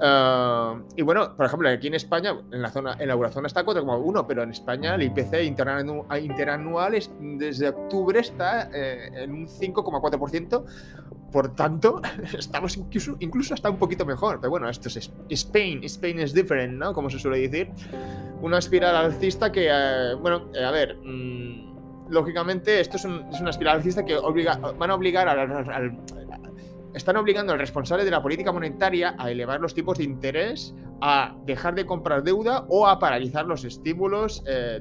Ah, 0.00 0.80
y 0.96 1.02
bueno, 1.02 1.36
por 1.36 1.46
ejemplo, 1.46 1.68
aquí 1.68 1.88
en 1.88 1.94
España, 1.94 2.36
en 2.52 2.62
la 2.62 2.70
zona, 2.70 2.96
en 2.98 3.08
la 3.08 3.14
eurozona 3.14 3.46
está 3.46 3.64
4,1, 3.64 4.26
pero 4.26 4.42
en 4.42 4.50
España 4.50 4.94
el 4.94 5.02
IPC 5.02 5.42
interanual 5.42 6.98
desde 7.20 7.68
octubre 7.68 8.20
está 8.20 8.70
eh, 8.72 9.10
en 9.24 9.32
un 9.32 9.46
5,4%, 9.48 10.64
por 11.30 11.54
tanto, 11.54 12.00
estamos 12.38 12.76
incluso, 12.76 13.16
incluso 13.20 13.54
hasta 13.54 13.70
un 13.70 13.76
poquito 13.76 14.06
mejor. 14.06 14.40
Pero 14.40 14.50
bueno, 14.50 14.68
esto 14.68 14.88
es 14.88 15.10
Spain. 15.28 15.84
Spain 15.84 16.20
is 16.20 16.32
different, 16.32 16.74
¿no? 16.74 16.92
Como 16.92 17.10
se 17.10 17.18
suele 17.18 17.48
decir. 17.48 17.70
Una 18.40 18.58
espiral 18.58 18.94
alcista 18.96 19.50
que, 19.50 19.68
eh, 19.70 20.14
bueno, 20.14 20.50
eh, 20.54 20.64
a 20.64 20.70
ver, 20.70 20.96
mm, 20.96 21.67
lógicamente 22.08 22.80
esto 22.80 22.96
es, 22.96 23.04
una 23.04 23.50
espiral 23.50 23.76
alcista 23.76 24.04
que 24.04 24.16
van 24.16 24.90
a 24.90 24.94
obligar 24.94 25.28
al, 25.28 25.98
están 26.94 27.16
obligando 27.16 27.52
al 27.52 27.58
responsable 27.58 28.04
de 28.04 28.10
la 28.10 28.22
política 28.22 28.52
monetaria 28.52 29.14
a 29.18 29.30
elevar 29.30 29.60
los 29.60 29.74
tipos 29.74 29.98
de 29.98 30.04
interés, 30.04 30.74
a 31.00 31.36
dejar 31.44 31.74
de 31.74 31.86
comprar 31.86 32.22
deuda 32.22 32.64
o 32.68 32.86
a 32.86 32.98
paralizar 32.98 33.46
los 33.46 33.64
estímulos 33.64 34.42
eh, 34.46 34.80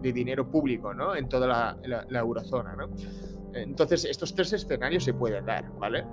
de, 0.00 0.12
dinero 0.12 0.50
público 0.50 0.92
¿no? 0.94 1.14
en 1.14 1.28
toda 1.28 1.76
la, 1.86 2.18
eurozona. 2.18 2.74
Entonces, 3.52 4.04
estos 4.04 4.34
tres 4.34 4.52
escenarios 4.52 5.04
se 5.04 5.14
pueden 5.14 5.44
dar, 5.44 5.70
¿vale? 5.78 6.04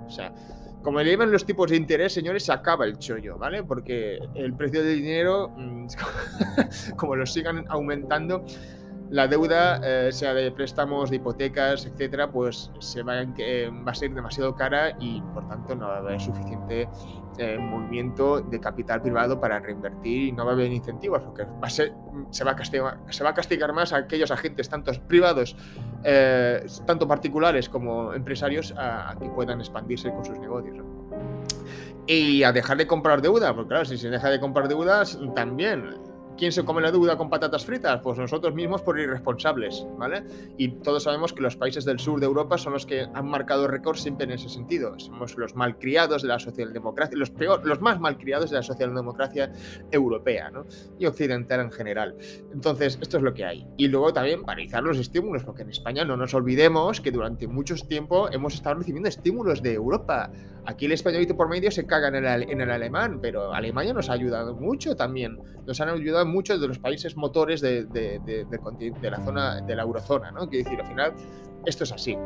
Como 0.82 1.00
elevan 1.00 1.32
los 1.32 1.44
tipos 1.44 1.70
de 1.70 1.76
interés, 1.76 2.12
señores, 2.12 2.44
se 2.44 2.52
acaba 2.52 2.84
el 2.84 2.98
chollo, 2.98 3.36
¿vale? 3.36 3.64
Porque 3.64 4.18
el 4.34 4.54
precio 4.54 4.82
del 4.82 5.02
dinero, 5.02 5.52
mm, 5.56 5.86
como 6.96 7.16
lo 7.16 7.26
sigan 7.26 7.64
aumentando, 7.68 8.44
la 9.10 9.26
deuda, 9.26 9.80
eh, 9.82 10.12
sea 10.12 10.34
de 10.34 10.50
préstamos, 10.50 11.10
de 11.10 11.16
hipotecas, 11.16 11.86
etcétera, 11.86 12.30
pues 12.30 12.70
se 12.78 13.02
va, 13.02 13.22
eh, 13.22 13.70
va, 13.86 13.92
a 13.92 13.94
ser 13.94 14.12
demasiado 14.12 14.54
cara 14.54 14.96
y 15.00 15.22
por 15.32 15.48
tanto 15.48 15.74
no 15.74 15.88
va 15.88 15.96
a 15.96 15.98
haber 15.98 16.20
suficiente 16.20 16.88
eh, 17.38 17.58
movimiento 17.58 18.40
de 18.40 18.60
capital 18.60 19.00
privado 19.00 19.40
para 19.40 19.60
reinvertir 19.60 20.28
y 20.28 20.32
no 20.32 20.44
va 20.44 20.52
a 20.52 20.54
haber 20.54 20.70
incentivos, 20.72 21.22
porque 21.22 21.44
va 21.44 21.68
a 21.68 21.70
ser, 21.70 21.94
se, 22.30 22.44
va 22.44 22.52
a 22.52 22.56
castigar, 22.56 22.98
se 23.08 23.24
va 23.24 23.30
a 23.30 23.34
castigar 23.34 23.72
más 23.72 23.92
a 23.92 23.98
aquellos 23.98 24.30
agentes, 24.30 24.68
tanto 24.68 24.92
privados, 25.06 25.56
tanto 26.86 27.08
particulares 27.08 27.68
como 27.68 28.12
empresarios, 28.12 28.74
a, 28.76 29.14
que 29.18 29.28
puedan 29.30 29.60
expandirse 29.60 30.10
con 30.10 30.24
sus 30.24 30.38
negocios. 30.38 30.84
Y 32.06 32.42
a 32.42 32.52
dejar 32.52 32.78
de 32.78 32.86
comprar 32.86 33.20
deuda, 33.20 33.54
porque 33.54 33.68
claro, 33.68 33.84
si 33.84 33.98
se 33.98 34.08
deja 34.08 34.30
de 34.30 34.40
comprar 34.40 34.66
deudas, 34.66 35.18
también 35.34 36.07
¿quién 36.38 36.52
se 36.52 36.64
come 36.64 36.80
la 36.80 36.92
deuda 36.92 37.18
con 37.18 37.28
patatas 37.28 37.66
fritas? 37.66 38.00
Pues 38.00 38.16
nosotros 38.18 38.54
mismos 38.54 38.80
por 38.82 38.98
irresponsables, 38.98 39.84
¿vale? 39.98 40.22
Y 40.56 40.68
todos 40.68 41.02
sabemos 41.02 41.32
que 41.32 41.42
los 41.42 41.56
países 41.56 41.84
del 41.84 41.98
sur 41.98 42.20
de 42.20 42.26
Europa 42.26 42.56
son 42.56 42.72
los 42.72 42.86
que 42.86 43.06
han 43.12 43.26
marcado 43.26 43.66
récord 43.66 43.96
siempre 43.96 44.24
en 44.24 44.32
ese 44.32 44.48
sentido. 44.48 44.98
Somos 44.98 45.36
los 45.36 45.56
malcriados 45.56 46.22
de 46.22 46.28
la 46.28 46.38
socialdemocracia, 46.38 47.18
los, 47.18 47.30
peor, 47.30 47.66
los 47.66 47.80
más 47.80 47.98
malcriados 48.00 48.50
de 48.50 48.56
la 48.56 48.62
socialdemocracia 48.62 49.52
europea, 49.90 50.50
¿no? 50.50 50.64
Y 50.98 51.06
occidental 51.06 51.60
en 51.60 51.72
general. 51.72 52.16
Entonces, 52.52 52.98
esto 53.02 53.16
es 53.16 53.22
lo 53.22 53.34
que 53.34 53.44
hay. 53.44 53.66
Y 53.76 53.88
luego 53.88 54.12
también 54.12 54.44
paralizar 54.44 54.82
los 54.82 54.98
estímulos, 54.98 55.44
porque 55.44 55.62
en 55.62 55.70
España 55.70 56.04
no 56.04 56.16
nos 56.16 56.32
olvidemos 56.34 57.00
que 57.00 57.10
durante 57.10 57.48
mucho 57.48 57.74
tiempo 57.74 58.30
hemos 58.30 58.54
estado 58.54 58.76
recibiendo 58.76 59.08
estímulos 59.08 59.62
de 59.62 59.74
Europa. 59.74 60.30
Aquí 60.66 60.84
el 60.84 60.92
españolito 60.92 61.36
por 61.36 61.48
medio 61.48 61.70
se 61.70 61.86
caga 61.86 62.08
en 62.08 62.16
el, 62.16 62.50
en 62.50 62.60
el 62.60 62.70
alemán, 62.70 63.20
pero 63.20 63.52
Alemania 63.52 63.94
nos 63.94 64.10
ha 64.10 64.12
ayudado 64.12 64.54
mucho 64.54 64.94
también. 64.94 65.38
Nos 65.66 65.80
han 65.80 65.88
ayudado 65.88 66.26
muchos 66.28 66.60
de 66.60 66.68
los 66.68 66.78
países 66.78 67.16
motores 67.16 67.60
de, 67.60 67.86
la 69.02 69.24
zona, 69.24 69.60
de 69.60 69.76
la 69.76 69.82
eurozona, 69.82 70.30
¿no? 70.30 70.48
Quiero 70.48 70.64
decir, 70.64 70.80
al 70.80 70.86
final, 70.86 71.14
esto 71.66 71.84
es 71.84 71.92
así. 71.92 72.16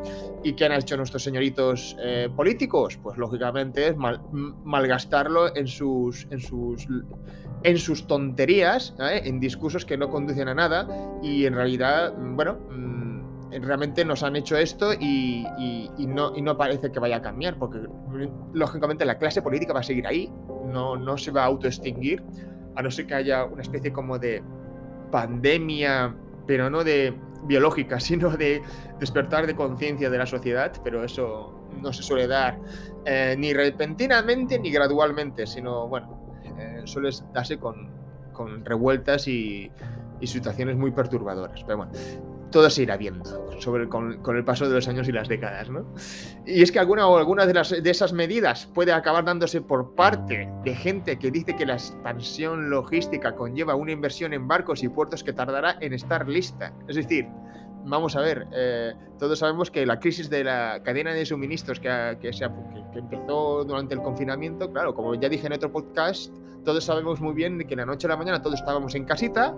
¿Y 0.43 0.53
qué 0.53 0.65
han 0.65 0.73
hecho 0.73 0.95
nuestros 0.97 1.23
señoritos 1.23 1.95
eh, 1.99 2.29
políticos? 2.35 2.97
Pues 3.01 3.17
lógicamente 3.17 3.87
es 3.87 3.97
mal, 3.97 4.21
malgastarlo 4.31 5.55
en 5.55 5.67
sus, 5.67 6.27
tonterías, 8.07 8.95
¿eh? 8.99 9.21
en 9.25 9.39
discursos 9.39 9.85
que 9.85 9.97
no 9.97 10.09
conducen 10.09 10.47
a 10.47 10.53
nada 10.53 10.87
y 11.21 11.45
en 11.45 11.55
realidad, 11.55 12.13
bueno 12.17 12.59
mm, 12.69 13.03
realmente 13.61 14.03
nos 14.05 14.23
han 14.23 14.35
hecho 14.35 14.57
esto 14.57 14.93
y, 14.93 15.45
no, 16.07 16.35
y 16.35 16.41
no 16.41 16.57
parece 16.57 16.91
que 16.91 16.99
vaya 16.99 17.17
a 17.17 17.21
cambiar, 17.21 17.57
porque 17.57 17.79
lógicamente 18.53 19.05
la 19.05 19.17
clase 19.17 19.41
política 19.41 19.73
va 19.73 19.81
a 19.81 19.83
seguir 19.83 20.07
ahí, 20.07 20.31
no, 20.65 20.95
no 20.95 21.17
se 21.17 21.31
va 21.31 21.43
a 21.43 21.45
autoextinguir, 21.45 22.23
a 22.75 22.81
no 22.81 22.91
ser 22.91 23.07
que 23.07 23.15
haya 23.15 23.45
una 23.45 23.61
especie 23.61 23.91
como 23.91 24.19
de 24.19 24.43
pandemia, 25.11 26.15
pero 26.47 26.69
no 26.69 26.83
de 26.83 27.13
biológica, 27.43 27.99
sino 27.99 28.29
de 28.29 28.61
despertar 28.99 29.47
de 29.47 29.55
conciencia 29.55 30.09
de 30.09 30.17
la 30.17 30.25
sociedad, 30.25 30.71
pero 30.83 31.03
eso 31.03 31.67
no 31.81 31.91
se 31.91 32.03
suele 32.03 32.27
dar 32.27 32.59
eh, 33.05 33.35
ni 33.37 33.53
repentinamente 33.53 34.59
ni 34.59 34.71
gradualmente, 34.71 35.45
sino, 35.47 35.87
bueno, 35.87 36.37
eh, 36.57 36.81
suele 36.85 37.09
darse 37.33 37.57
con, 37.57 37.89
con 38.31 38.63
revueltas 38.63 39.27
y, 39.27 39.71
y 40.19 40.27
situaciones 40.27 40.77
muy 40.77 40.91
perturbadoras. 40.91 41.63
Pero 41.63 41.77
bueno, 41.77 41.91
todo 42.53 42.69
se 42.69 42.83
irá 42.83 42.95
viendo 42.95 43.43
con, 43.89 44.37
el 44.37 44.45
paso 44.45 44.67
de 44.67 44.75
los 44.75 44.87
años 44.87 45.07
y 45.07 45.11
las 45.11 45.27
décadas, 45.27 45.69
¿no? 45.69 45.85
Y 46.45 46.61
es 46.61 46.71
que 46.71 46.79
alguna 46.79 47.07
o 47.07 47.17
alguna 47.17 47.45
de, 47.45 47.53
las, 47.53 47.69
de 47.69 47.89
esas 47.89 48.13
medidas 48.13 48.67
puede 48.73 48.93
acabar 48.93 49.25
dándose 49.25 49.61
por 49.61 49.95
parte 49.95 50.49
de 50.63 50.75
gente 50.75 51.17
que 51.17 51.31
dice 51.31 51.55
que 51.55 51.65
la 51.65 51.73
expansión 51.73 52.69
logística 52.69 53.35
conlleva 53.35 53.75
una 53.75 53.91
inversión 53.91 54.33
en 54.33 54.47
barcos 54.47 54.83
y 54.83 54.89
puertos 54.89 55.23
que 55.23 55.33
tardará 55.33 55.77
en 55.79 55.93
estar 55.93 56.27
lista. 56.27 56.73
Es 56.87 56.95
decir, 56.95 57.27
vamos 57.85 58.15
a 58.15 58.21
ver, 58.21 58.47
eh, 58.53 58.93
todos 59.19 59.39
sabemos 59.39 59.69
que 59.71 59.85
la 59.85 59.99
crisis 59.99 60.29
de 60.29 60.43
la 60.43 60.81
cadena 60.83 61.13
de 61.13 61.25
suministros 61.25 61.79
que, 61.79 62.17
que, 62.21 62.33
se, 62.33 62.47
que, 62.91 62.99
empezó 62.99 63.63
durante 63.63 63.93
el 63.93 64.01
confinamiento, 64.01 64.71
claro, 64.71 64.93
como 64.93 65.15
ya 65.15 65.29
dije 65.29 65.47
en 65.47 65.53
otro 65.53 65.71
podcast, 65.71 66.33
todos 66.63 66.83
sabemos 66.83 67.19
muy 67.19 67.33
bien 67.33 67.59
que 67.67 67.75
la 67.75 67.85
noche 67.85 68.07
a 68.07 68.11
la 68.11 68.17
mañana 68.17 68.41
todos 68.41 68.59
estábamos 68.59 68.95
en 68.95 69.05
casita, 69.05 69.55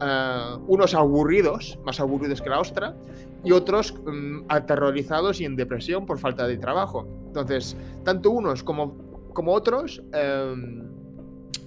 eh, 0.00 0.56
unos 0.66 0.94
aburridos, 0.94 1.78
más 1.84 2.00
aburridos 2.00 2.42
que 2.42 2.50
la 2.50 2.60
ostra, 2.60 2.96
y 3.44 3.52
otros 3.52 3.94
mm, 4.04 4.44
aterrorizados 4.48 5.40
y 5.40 5.44
en 5.44 5.56
depresión 5.56 6.06
por 6.06 6.18
falta 6.18 6.46
de 6.46 6.58
trabajo. 6.58 7.06
Entonces, 7.26 7.76
tanto 8.04 8.30
unos 8.30 8.62
como, 8.62 8.96
como 9.32 9.52
otros... 9.52 10.02
Em, 10.12 10.99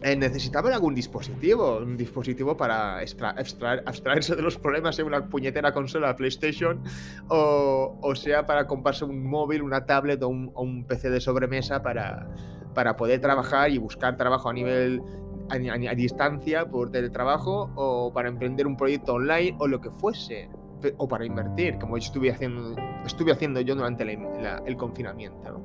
eh, 0.02 0.16
necesitaban 0.16 0.74
algún 0.74 0.94
dispositivo, 0.94 1.78
un 1.78 1.96
dispositivo 1.96 2.58
para 2.58 3.00
abstraerse 3.00 4.36
de 4.36 4.42
los 4.42 4.58
problemas 4.58 5.00
en 5.00 5.06
una 5.06 5.30
puñetera 5.30 5.72
consola 5.72 6.16
PlayStation 6.16 6.84
o, 7.30 8.14
sea 8.16 8.46
para 8.46 8.68
comprarse 8.68 9.06
un 9.06 9.26
móvil, 9.26 9.62
una 9.62 9.86
tablet 9.86 10.22
o 10.24 10.28
un, 10.28 10.86
PC 10.86 11.10
de 11.10 11.22
sobremesa 11.22 11.82
para, 11.82 12.28
para 12.74 12.98
poder 12.98 13.22
trabajar 13.22 13.72
y 13.72 13.78
buscar 13.78 14.18
trabajo 14.18 14.50
a 14.50 14.54
nivel 14.54 15.02
a, 15.50 15.96
distancia 15.96 16.66
por 16.66 16.92
teletrabajo 16.92 17.72
o 17.76 18.12
para 18.14 18.30
emprender 18.30 18.68
un 18.68 18.76
proyecto 18.76 19.14
online 19.14 19.56
o 19.60 19.68
lo 19.68 19.80
que 19.80 19.90
fuese 19.90 20.50
o 20.98 21.08
para 21.08 21.26
invertir 21.26 21.78
como 21.78 21.98
estuve 21.98 22.32
haciendo 22.32 22.76
estuve 23.06 23.32
haciendo 23.32 23.62
yo 23.62 23.76
durante 23.76 24.04
el 24.04 24.78
confinamiento 24.78 25.64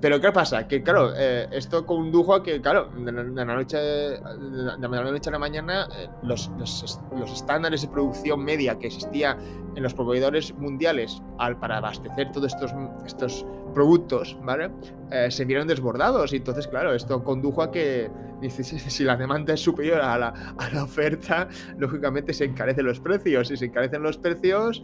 pero 0.00 0.20
¿qué 0.20 0.32
pasa? 0.32 0.66
Que 0.66 0.82
claro, 0.82 1.12
eh, 1.16 1.46
esto 1.52 1.84
condujo 1.84 2.34
a 2.34 2.42
que, 2.42 2.60
claro, 2.60 2.88
de 2.96 3.12
la, 3.12 3.44
noche, 3.44 3.76
de 3.76 4.20
la 4.20 4.98
a 4.98 5.30
la 5.30 5.38
mañana, 5.38 5.88
eh, 5.96 6.08
los, 6.22 6.50
los, 6.58 6.98
estándares 7.32 7.82
de 7.82 7.88
producción 7.88 8.42
media 8.44 8.78
que 8.78 8.86
existía 8.86 9.36
en 9.74 9.82
los 9.82 9.92
proveedores 9.92 10.54
mundiales 10.54 11.22
al, 11.38 11.58
para 11.58 11.78
abastecer 11.78 12.32
todos 12.32 12.54
estos, 12.54 12.72
estos 13.04 13.46
productos, 13.74 14.38
¿vale? 14.42 14.70
Eh, 15.14 15.30
se 15.30 15.44
vieron 15.44 15.68
desbordados 15.68 16.32
y 16.32 16.36
entonces, 16.36 16.66
claro, 16.66 16.92
esto 16.92 17.22
condujo 17.22 17.62
a 17.62 17.70
que 17.70 18.10
si 18.50 19.04
la 19.04 19.16
demanda 19.16 19.54
es 19.54 19.60
superior 19.60 20.00
a 20.00 20.18
la, 20.18 20.54
a 20.58 20.70
la 20.70 20.82
oferta, 20.82 21.48
lógicamente 21.78 22.32
se 22.32 22.44
encarecen 22.44 22.84
los 22.84 22.98
precios. 22.98 23.48
Si 23.48 23.56
se 23.56 23.66
encarecen 23.66 24.02
los 24.02 24.18
precios... 24.18 24.82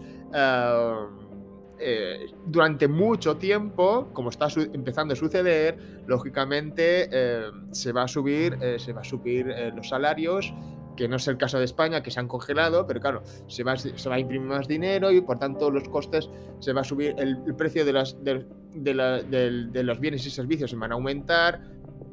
Eh, 1.82 2.26
durante 2.44 2.88
mucho 2.88 3.38
tiempo, 3.38 4.10
como 4.12 4.28
está 4.28 4.48
empezando 4.74 5.14
a 5.14 5.16
suceder, 5.16 6.02
lógicamente 6.06 7.08
eh, 7.10 7.44
se 7.70 7.92
va 7.92 8.02
a 8.02 8.08
subir, 8.08 8.58
eh, 8.60 8.78
se 8.78 8.92
va 8.92 9.00
a 9.00 9.04
subir 9.04 9.46
los 9.74 9.88
salarios, 9.88 10.52
que 11.00 11.08
no 11.08 11.16
es 11.16 11.26
el 11.28 11.38
caso 11.38 11.58
de 11.58 11.64
España, 11.64 12.02
que 12.02 12.10
se 12.10 12.20
han 12.20 12.28
congelado, 12.28 12.86
pero 12.86 13.00
claro, 13.00 13.22
se 13.46 13.64
va, 13.64 13.74
se 13.78 14.08
va 14.10 14.16
a 14.16 14.18
imprimir 14.18 14.46
más 14.46 14.68
dinero 14.68 15.10
y 15.10 15.22
por 15.22 15.38
tanto 15.38 15.70
los 15.70 15.88
costes, 15.88 16.28
se 16.58 16.74
va 16.74 16.82
a 16.82 16.84
subir 16.84 17.14
el, 17.16 17.54
precio 17.54 17.86
de, 17.86 18.44
de, 18.74 19.82
los 19.82 19.98
bienes 19.98 20.26
y 20.26 20.30
servicios, 20.30 20.72
se 20.72 20.76
van 20.76 20.92
a 20.92 20.96
aumentar. 20.96 21.62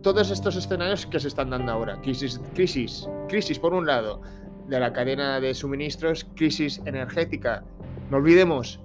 Todos 0.01 0.31
estos 0.31 0.55
escenarios 0.55 1.05
que 1.05 1.19
se 1.19 1.27
están 1.27 1.49
dando 1.49 1.69
ahora, 1.69 1.99
crisis, 1.99 2.39
crisis, 2.53 3.09
crisis 3.27 3.59
por 3.59 3.73
un 3.73 3.85
lado 3.85 4.21
de 4.69 4.79
la 4.79 4.93
cadena 4.93 5.41
de 5.41 5.53
suministros, 5.53 6.25
crisis 6.35 6.81
energética. 6.85 7.65
No 8.09 8.17
olvidemos, 8.17 8.79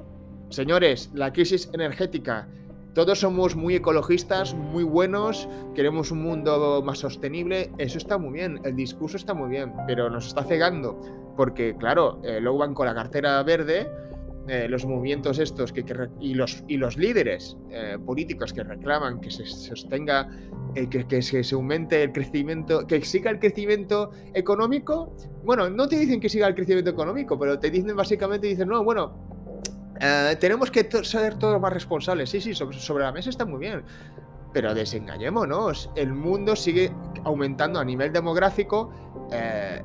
Señores, 0.53 1.11
la 1.15 1.33
crisis 1.33 1.71
energética. 1.73 2.47
Todos 2.95 3.21
somos 3.21 3.57
muy 3.57 3.77
ecologistas, 3.77 4.53
muy 4.53 4.85
buenos, 4.85 5.49
queremos 5.75 6.11
un 6.11 6.23
mundo 6.23 6.83
más 6.85 6.99
sostenible. 6.99 7.73
Eso 7.79 7.97
está 7.97 8.19
muy 8.19 8.35
bien, 8.35 8.61
el 8.65 8.77
discurso 8.77 9.17
está 9.17 9.33
muy 9.33 9.49
bien, 9.49 9.73
pero 9.87 10.11
nos 10.11 10.27
está 10.27 10.45
cegando. 10.45 11.01
Porque, 11.35 11.75
claro, 11.75 12.21
eh, 12.23 12.39
luego 12.39 12.59
van 12.59 12.75
con 12.75 12.85
la 12.85 12.95
cartera 12.95 13.43
verde, 13.45 13.91
eh, 14.47 14.69
los 14.69 14.85
movimientos 14.85 15.39
estos 15.39 15.73
que, 15.73 15.87
y, 16.21 16.35
los, 16.35 16.65
y 16.69 16.77
los 16.77 16.99
líderes 16.99 17.57
eh, 17.71 17.97
políticos 18.05 18.53
que 18.53 18.63
reclaman 18.63 19.21
que 19.23 19.31
se 19.31 19.47
sostenga, 19.47 20.29
que, 20.75 21.07
que 21.07 21.23
se, 21.23 21.43
aumente 21.55 22.03
el 22.03 22.13
crecimiento, 22.13 22.87
que 22.87 23.01
siga 23.07 23.31
el 23.31 23.39
crecimiento 23.39 24.11
económico. 24.35 25.17
Bueno, 25.45 25.71
no 25.71 25.89
te 25.89 25.97
dicen 25.97 26.21
que 26.21 26.29
siga 26.29 26.47
el 26.47 26.55
crecimiento 26.55 26.91
económico, 26.91 27.39
pero 27.39 27.59
te 27.59 27.71
dicen 27.71 27.97
básicamente, 27.97 28.49
dicen, 28.49 28.69
no, 28.69 28.85
bueno, 28.85 29.32
eh, 30.03 30.37
tenemos 30.41 30.69
que 30.71 30.89
ser 31.05 31.37
todos 31.37 31.61
más 31.61 31.73
responsables. 31.73 32.29
Sí, 32.29 32.41
sí, 32.41 32.55
sobre, 32.55 33.05
la 33.05 33.13
mesa 33.13 33.31
está 33.31 33.47
muy 33.47 33.61
bien. 33.61 33.85
Pero 34.53 34.75
desengañémonos. 34.75 35.91
El 35.95 36.13
mundo 36.13 36.57
sigue 36.57 36.93
aumentando 37.25 37.79
a 37.79 37.85
nivel 37.85 38.13
demográfico. 38.13 38.91
Eh, 39.31 39.81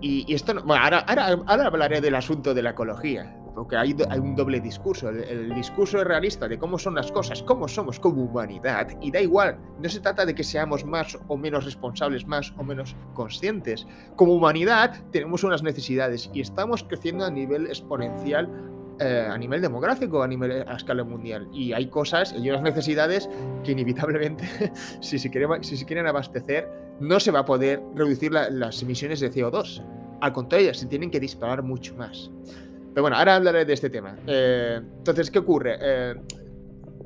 y, 0.00 0.34
esto 0.34 0.54
no, 0.54 0.64
bueno, 0.64 0.82
ahora, 0.82 1.04
ahora, 1.46 1.66
hablaré 1.66 2.00
del 2.00 2.16
asunto 2.16 2.52
de 2.52 2.62
la 2.62 2.70
ecología. 2.70 3.36
Porque 3.54 3.76
hay, 3.76 3.94
hay 4.08 4.18
un 4.18 4.34
doble 4.34 4.60
discurso. 4.60 5.08
El, 5.08 5.54
discurso 5.54 5.98
es 6.00 6.04
realista 6.04 6.48
de 6.48 6.58
cómo 6.58 6.76
son 6.76 6.96
las 6.96 7.12
cosas, 7.12 7.42
cómo 7.44 7.68
somos 7.68 8.00
como 8.00 8.24
humanidad. 8.24 8.88
Y 9.00 9.12
da 9.12 9.20
igual, 9.20 9.56
no 9.80 9.88
se 9.88 10.00
trata 10.00 10.26
de 10.26 10.34
que 10.34 10.42
seamos 10.42 10.84
más 10.84 11.16
o 11.28 11.36
menos 11.36 11.64
responsables, 11.64 12.26
más 12.26 12.52
o 12.58 12.64
menos 12.64 12.96
conscientes. 13.14 13.86
Como 14.16 14.34
humanidad 14.34 15.00
tenemos 15.12 15.44
unas 15.44 15.62
necesidades 15.62 16.28
y 16.32 16.40
estamos 16.40 16.82
creciendo 16.82 17.24
a 17.24 17.30
nivel 17.30 17.66
exponencial 17.66 18.48
eh, 19.00 19.26
a 19.30 19.38
nivel 19.38 19.62
demográfico, 19.62 20.22
a 20.22 20.28
nivel 20.28 20.62
a 20.68 20.76
escala 20.76 21.04
mundial. 21.04 21.48
Y 21.54 21.72
hay 21.72 21.86
cosas 21.86 22.34
y 22.38 22.50
unas 22.50 22.60
necesidades 22.60 23.30
que 23.64 23.72
inevitablemente, 23.72 24.44
si 25.00 25.18
se, 25.18 25.30
quieren, 25.30 25.64
si 25.64 25.78
se 25.78 25.86
quieren 25.86 26.06
abastecer, 26.06 26.68
no 27.00 27.18
se 27.18 27.30
va 27.30 27.38
a 27.38 27.44
poder 27.46 27.80
reducir 27.94 28.30
las 28.30 28.82
emisiones 28.82 29.20
de 29.20 29.32
CO2. 29.32 29.82
Al 30.20 30.32
contrario, 30.34 30.74
se 30.74 30.84
tienen 30.84 31.10
que 31.10 31.18
disparar 31.18 31.62
mucho 31.62 31.94
más. 31.94 32.30
Pero 32.92 33.02
bueno, 33.02 33.16
ahora 33.16 33.36
hablaré 33.36 33.64
de 33.64 33.72
este 33.72 33.88
tema. 33.88 34.18
Eh, 34.26 34.82
entonces, 34.98 35.30
¿qué 35.30 35.38
ocurre? 35.38 35.78
Eh, 35.80 36.14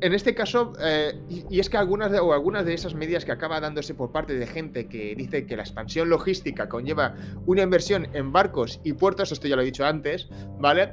en 0.01 0.13
este 0.13 0.35
caso, 0.35 0.73
y, 1.29 1.61
es 1.61 1.71
que 1.71 1.77
algunas 1.77 2.11
de, 2.11 2.19
o 2.19 2.33
algunas 2.33 2.65
de 2.67 2.75
esas 2.75 2.95
medidas 2.95 3.25
que 3.25 3.31
acaba 3.31 3.61
dándose 3.61 3.95
por 3.95 4.11
parte 4.11 4.35
de 4.35 4.47
gente 4.49 4.89
que 4.89 5.15
dice 5.15 5.47
que 5.47 5.57
la 5.57 5.63
expansión 5.63 6.09
logística 6.09 6.69
conlleva 6.69 7.15
una 7.47 7.63
inversión 7.63 8.09
en 8.13 8.33
barcos 8.33 8.81
y 8.83 8.95
puertos, 8.95 9.31
esto 9.31 9.47
ya 9.47 9.55
lo 9.55 9.63
he 9.63 9.67
dicho 9.67 9.87
antes, 9.87 10.29
¿vale? 10.59 10.93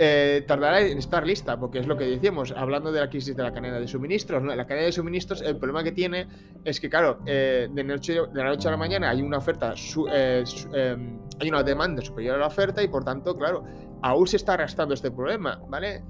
Eh, 0.00 0.44
tardará 0.46 0.80
en 0.80 0.98
estar 0.98 1.26
lista, 1.26 1.58
porque 1.58 1.80
es 1.80 1.86
lo 1.86 1.96
que 1.96 2.04
decíamos, 2.04 2.52
hablando 2.56 2.92
de 2.92 3.00
la 3.00 3.10
crisis 3.10 3.34
de 3.34 3.42
la 3.42 3.52
cadena 3.52 3.80
de 3.80 3.88
suministros. 3.88 4.42
La 4.44 4.66
cadena 4.66 4.86
de 4.86 4.92
suministros, 4.92 5.42
el 5.42 5.56
problema 5.56 5.82
que 5.82 5.90
tiene 5.90 6.28
es 6.64 6.78
que, 6.78 6.88
claro, 6.88 7.18
eh, 7.26 7.68
de, 7.68 7.84
noche, 7.84 8.14
de, 8.14 8.28
la 8.32 8.44
noche 8.44 8.68
a 8.68 8.70
la 8.70 8.76
mañana 8.76 9.10
hay 9.10 9.22
una 9.22 9.38
oferta, 9.38 9.74
eh, 10.12 10.44
em, 10.72 11.18
hay 11.40 11.48
una 11.48 11.62
demanda 11.64 12.00
superior 12.00 12.36
a 12.36 12.38
la 12.38 12.46
oferta 12.46 12.80
y, 12.82 12.88
por 12.88 13.04
tanto, 13.04 13.36
claro, 13.36 13.64
aún 14.02 14.26
se 14.28 14.36
está 14.36 14.54
arrastrando 14.54 14.94
este 14.94 15.10
problema, 15.10 15.60
¿vale? 15.68 16.04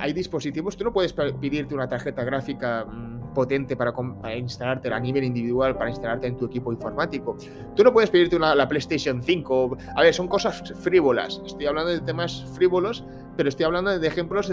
hay 0.00 0.14
dispositivos, 0.14 0.78
tú 0.78 0.84
no 0.84 0.94
puedes 0.94 1.12
pedirte 1.12 1.74
una 1.74 1.86
tarjeta 1.86 2.24
gráfica 2.24 2.86
mm, 2.86 3.17
potente 3.38 3.76
para, 3.76 3.94
instalarte 4.36 4.92
a 4.92 4.98
nivel 4.98 5.22
individual, 5.22 5.76
para 5.78 5.90
instalarte 5.90 6.26
en 6.26 6.36
tu 6.36 6.46
equipo 6.46 6.72
informático. 6.72 7.36
Tú 7.76 7.84
no 7.84 7.92
puedes 7.92 8.10
pedirte 8.10 8.34
una, 8.34 8.52
la 8.52 8.66
PlayStation 8.66 9.22
5. 9.22 9.76
A 9.94 10.02
ver, 10.02 10.12
son 10.12 10.26
cosas 10.26 10.74
frívolas. 10.80 11.40
Estoy 11.46 11.66
hablando 11.66 11.92
de 11.92 12.00
temas 12.00 12.44
frívolos 12.56 13.04
pero 13.38 13.50
estoy 13.50 13.66
hablando 13.66 13.96
de 13.96 14.04
ejemplos 14.04 14.50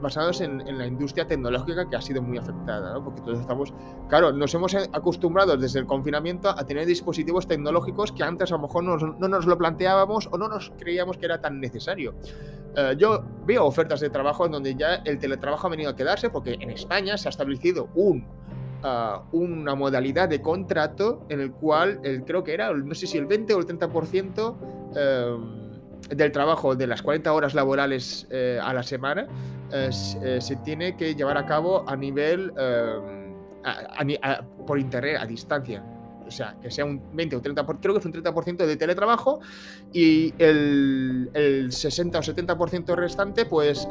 basados 0.00 0.40
en, 0.40 0.78
la 0.78 0.86
industria 0.86 1.26
tecnológica 1.26 1.90
que 1.90 1.96
ha 1.96 2.00
sido 2.00 2.22
muy 2.22 2.38
afectada, 2.38 2.94
¿no? 2.94 3.04
porque 3.04 3.20
todos 3.20 3.38
estamos, 3.38 3.74
claro, 4.08 4.32
nos 4.32 4.54
hemos 4.54 4.74
acostumbrado 4.74 5.58
desde 5.58 5.80
el 5.80 5.84
confinamiento 5.84 6.48
a 6.48 6.64
tener 6.64 6.86
dispositivos 6.86 7.46
tecnológicos 7.46 8.10
que 8.10 8.24
antes 8.24 8.50
a 8.50 8.54
lo 8.54 8.62
mejor 8.62 8.84
no 8.84 9.28
nos 9.28 9.44
lo 9.44 9.58
planteábamos 9.58 10.30
o 10.32 10.38
no 10.38 10.48
nos 10.48 10.72
creíamos 10.78 11.18
que 11.18 11.26
era 11.26 11.42
tan 11.42 11.60
necesario. 11.60 12.14
Eh, 12.74 12.94
yo 12.96 13.22
veo 13.44 13.66
ofertas 13.66 14.00
de 14.00 14.08
trabajo 14.08 14.46
en 14.46 14.52
donde 14.52 14.76
ya 14.76 14.94
el 15.04 15.18
teletrabajo 15.18 15.66
ha 15.66 15.70
venido 15.70 15.90
a 15.90 15.94
quedarse 15.94 16.30
porque 16.30 16.56
en 16.58 16.70
España 16.70 17.18
se 17.18 17.28
ha 17.28 17.30
establecido 17.30 17.90
un 17.94 18.26
ah, 18.82 19.24
una 19.32 19.74
modalidad 19.74 20.30
de 20.30 20.40
contrato 20.40 21.26
en 21.28 21.40
el 21.40 21.52
cual 21.52 22.00
el, 22.02 22.24
creo 22.24 22.42
que 22.42 22.54
era, 22.54 22.72
no 22.72 22.94
sé 22.94 23.06
si 23.06 23.18
el 23.18 23.26
20 23.26 23.52
o 23.52 23.58
el 23.58 23.66
30% 23.66 25.71
del 26.10 26.32
trabajo 26.32 26.74
de 26.74 26.86
las 26.86 27.02
40 27.02 27.32
horas 27.32 27.54
laborales 27.54 28.26
eh, 28.30 28.58
a 28.62 28.72
la 28.72 28.82
semana 28.82 29.26
eh, 29.72 29.90
eh, 30.22 30.40
se 30.40 30.56
tiene 30.56 30.96
que 30.96 31.14
llevar 31.14 31.38
a 31.38 31.46
cabo 31.46 31.88
a 31.88 31.96
nivel 31.96 32.52
por 34.66 34.78
internet, 34.78 35.18
a 35.20 35.26
distancia. 35.26 35.82
O 36.32 36.36
sea, 36.36 36.56
que 36.60 36.70
sea 36.70 36.84
un 36.84 37.00
20 37.12 37.36
o 37.36 37.42
30%, 37.42 37.78
creo 37.80 37.94
que 37.94 38.00
es 38.00 38.06
un 38.06 38.12
30% 38.12 38.66
de 38.66 38.76
teletrabajo 38.76 39.40
y 39.92 40.32
el, 40.38 41.30
el 41.34 41.72
60 41.72 42.18
o 42.18 42.22
70% 42.22 42.94
restante, 42.94 43.44
pues 43.44 43.86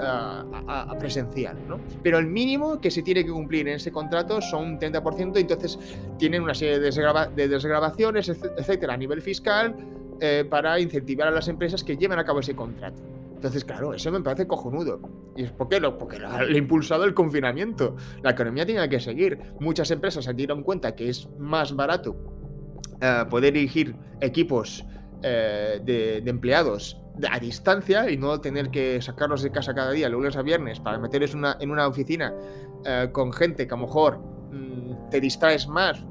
presencial, 0.99 1.57
¿no? 1.67 1.79
Pero 2.03 2.17
el 2.17 2.27
mínimo 2.27 2.79
que 2.79 2.89
se 2.91 3.03
tiene 3.03 3.23
que 3.23 3.31
cumplir 3.31 3.67
en 3.67 3.75
ese 3.75 3.91
contrato 3.91 4.41
son 4.41 4.71
un 4.71 4.79
30%, 4.79 5.37
entonces 5.37 5.77
tienen 6.17 6.43
una 6.43 6.53
serie 6.53 6.79
de, 6.79 7.29
de 7.35 7.47
desgrabaciones, 7.47 8.29
etcétera, 8.29 8.93
a 8.93 8.97
nivel 8.97 9.21
fiscal 9.21 9.75
eh, 10.19 10.45
para 10.49 10.79
incentivar 10.79 11.27
a 11.27 11.31
las 11.31 11.47
empresas 11.47 11.83
que 11.83 11.97
lleven 11.97 12.19
a 12.19 12.23
cabo 12.23 12.39
ese 12.39 12.55
contrato. 12.55 13.20
Entonces, 13.41 13.65
claro, 13.65 13.91
eso 13.95 14.11
me 14.11 14.21
parece 14.21 14.45
cojonudo. 14.45 15.01
¿Y 15.35 15.45
es 15.45 15.51
por 15.51 15.67
qué? 15.67 15.81
Porque 15.81 16.19
lo 16.19 16.29
ha 16.29 16.45
impulsado 16.45 17.05
el 17.05 17.15
confinamiento. 17.15 17.95
La 18.21 18.29
economía 18.29 18.67
tiene 18.67 18.87
que 18.87 18.99
seguir. 18.99 19.39
Muchas 19.59 19.89
empresas 19.89 20.25
se 20.25 20.33
dieron 20.35 20.61
cuenta 20.61 20.93
que 20.93 21.09
es 21.09 21.27
más 21.39 21.75
barato 21.75 22.15
eh, 23.01 23.25
poder 23.31 23.53
dirigir 23.53 23.95
equipos 24.19 24.85
eh, 25.23 25.81
de, 25.83 26.17
empleados 26.17 27.01
a 27.31 27.39
distancia 27.39 28.11
y 28.11 28.15
no 28.15 28.39
tener 28.39 28.69
que 28.69 29.01
sacarlos 29.01 29.41
de 29.41 29.51
casa 29.51 29.73
cada 29.73 29.89
día, 29.89 30.07
lunes 30.07 30.35
a 30.35 30.43
viernes, 30.43 30.79
para 30.79 30.99
meterlos 30.99 31.33
en 31.33 31.71
una 31.71 31.87
oficina 31.87 32.35
con 33.11 33.33
gente 33.33 33.67
que 33.67 33.73
a 33.73 33.77
lo 33.77 33.87
mejor 33.87 34.19
mm, 34.51 35.09
te 35.09 35.19
distraes 35.19 35.67
más, 35.67 36.05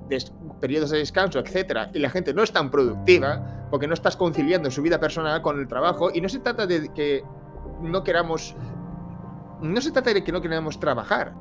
periodos 0.60 0.90
de 0.90 0.98
descanso, 0.98 1.38
etcétera, 1.38 1.92
y 1.94 2.00
la 2.00 2.10
gente 2.10 2.34
no 2.34 2.42
es 2.42 2.50
tan 2.50 2.72
productiva 2.72 3.59
porque 3.70 3.86
no 3.86 3.94
estás 3.94 4.16
conciliando 4.16 4.70
su 4.70 4.82
vida 4.82 4.98
personal 4.98 5.42
con 5.42 5.58
el 5.58 5.68
trabajo 5.68 6.10
y 6.12 6.20
no 6.20 6.28
se 6.28 6.40
trata 6.40 6.66
de 6.66 6.92
que 6.92 7.24
no 7.80 8.02
queramos 8.02 8.56
no 9.60 9.80
se 9.80 9.92
trata 9.92 10.12
de 10.12 10.24
que 10.24 10.32
no 10.32 10.40
queramos 10.40 10.80
trabajar. 10.80 11.34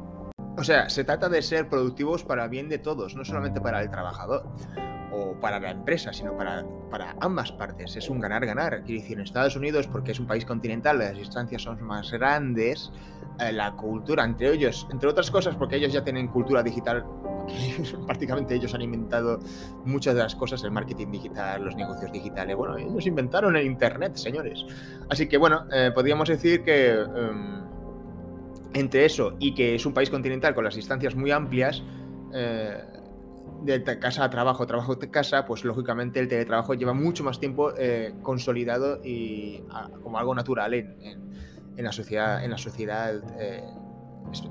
O 0.58 0.64
sea, 0.64 0.90
se 0.90 1.06
trata 1.06 1.30
de 1.30 1.42
ser 1.42 1.70
productivos 1.70 2.24
para 2.24 2.48
bien 2.50 2.68
de 2.68 2.78
todos, 2.80 3.16
no 3.16 3.24
solamente 3.24 3.62
para 3.62 3.82
el 3.82 3.90
trabajador 3.90 4.46
o 5.12 5.34
para 5.40 5.60
la 5.60 5.72
empresa, 5.72 6.14
sino 6.14 6.36
para, 6.38 6.66
para 6.90 7.16
ambas 7.20 7.52
partes. 7.52 7.96
Es 7.96 8.10
un 8.10 8.20
ganar-ganar. 8.20 8.84
Quiero 8.84 9.02
decir, 9.02 9.18
en 9.18 9.24
Estados 9.24 9.56
Unidos, 9.56 9.88
porque 9.88 10.12
es 10.12 10.20
un 10.20 10.28
país 10.28 10.46
continental, 10.46 11.00
las 11.00 11.18
distancias 11.18 11.62
son 11.62 11.82
más 11.84 12.12
grandes, 12.12 12.92
eh, 13.40 13.52
la 13.52 13.74
cultura, 13.74 14.24
entre 14.24 14.54
ellos, 14.54 14.88
entre 14.92 15.10
otras 15.10 15.32
cosas, 15.32 15.56
porque 15.56 15.78
ellos 15.78 15.94
ya 15.94 16.04
tienen 16.04 16.28
cultura 16.28 16.64
digital, 16.64 17.06
prácticamente 18.06 18.56
ellos 18.56 18.74
han 18.74 18.82
inventado 18.82 19.40
muchas 19.86 20.16
de 20.16 20.22
las 20.22 20.36
cosas, 20.36 20.64
el 20.64 20.72
marketing 20.72 21.12
digital, 21.12 21.64
los 21.64 21.76
negocios 21.76 22.12
digitales. 22.12 22.56
Bueno, 22.56 22.78
ellos 22.78 23.06
inventaron 23.06 23.56
el 23.56 23.66
Internet, 23.66 24.16
señores. 24.16 24.66
Así 25.10 25.28
que, 25.28 25.38
bueno, 25.38 25.66
eh, 25.72 25.92
podríamos 25.94 26.30
decir 26.30 26.64
que... 26.64 26.92
Em, 26.92 27.60
entre 28.74 29.06
eso 29.06 29.36
y 29.40 29.54
que 29.54 29.76
es 29.76 29.86
un 29.86 29.94
país 29.94 30.10
continental 30.10 30.54
con 30.54 30.64
las 30.64 30.76
distancias 30.76 31.16
muy 31.16 31.32
amplias, 31.32 31.84
eh, 32.34 32.84
de 33.64 34.00
casa 34.00 34.24
a 34.24 34.30
trabajo, 34.30 34.66
trabajo 34.66 34.94
a 34.94 35.12
casa, 35.12 35.46
pues 35.46 35.64
lógicamente 35.64 36.20
el 36.20 36.28
teletrabajo 36.28 36.74
lleva 36.74 36.94
mucho 36.94 37.24
más 37.24 37.40
tiempo 37.40 37.74
eh, 37.78 38.14
consolidado 38.22 39.02
y 39.04 39.64
como 40.04 40.18
algo 40.18 40.36
natural 40.36 40.74
en, 40.74 41.30
la 41.78 41.92
sociedad, 41.92 42.44
en 42.44 42.52
la 42.52 42.58
sociedad 42.58 43.16
eh, 43.40 43.64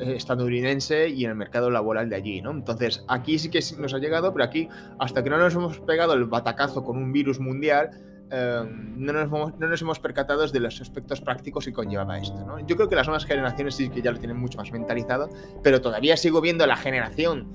estadounidense 0.00 1.08
y 1.08 1.24
en 1.24 1.30
el 1.30 1.36
mercado 1.36 1.70
laboral 1.70 2.08
de 2.08 2.16
allí, 2.16 2.42
¿no? 2.42 2.50
Entonces, 2.50 3.04
aquí 3.08 3.38
sí 3.38 3.50
que 3.50 3.60
nos 3.78 3.94
ha 3.94 3.98
llegado, 3.98 4.32
pero 4.32 4.44
aquí, 4.44 4.68
hasta 4.98 5.22
que 5.22 5.30
no 5.30 5.38
nos 5.38 5.54
hemos 5.54 5.80
pegado 5.80 6.14
el 6.14 6.24
batacazo 6.24 6.84
con 6.84 6.96
un 6.96 7.12
virus 7.12 7.38
mundial, 7.38 7.90
em, 8.30 8.98
no, 8.98 9.12
nos 9.12 9.24
hemos, 9.24 9.58
no, 9.58 9.68
nos 9.68 9.80
hemos, 9.80 10.00
percatado 10.00 10.46
de 10.46 10.60
los 10.60 10.80
aspectos 10.80 11.20
prácticos 11.20 11.64
que 11.64 11.72
conllevaba 11.72 12.18
esto. 12.18 12.44
¿no? 12.44 12.58
Yo 12.66 12.76
creo 12.76 12.88
que 12.88 12.96
las 12.96 13.06
nuevas 13.06 13.24
generaciones 13.24 13.74
sí 13.74 13.88
que 13.88 14.02
ya 14.02 14.10
lo 14.10 14.18
tienen 14.18 14.36
mucho 14.36 14.58
más 14.58 14.70
mentalizado, 14.72 15.28
pero 15.62 15.80
todavía 15.80 16.16
sigo 16.16 16.40
viendo 16.40 16.66
la 16.66 16.76
generación 16.76 17.48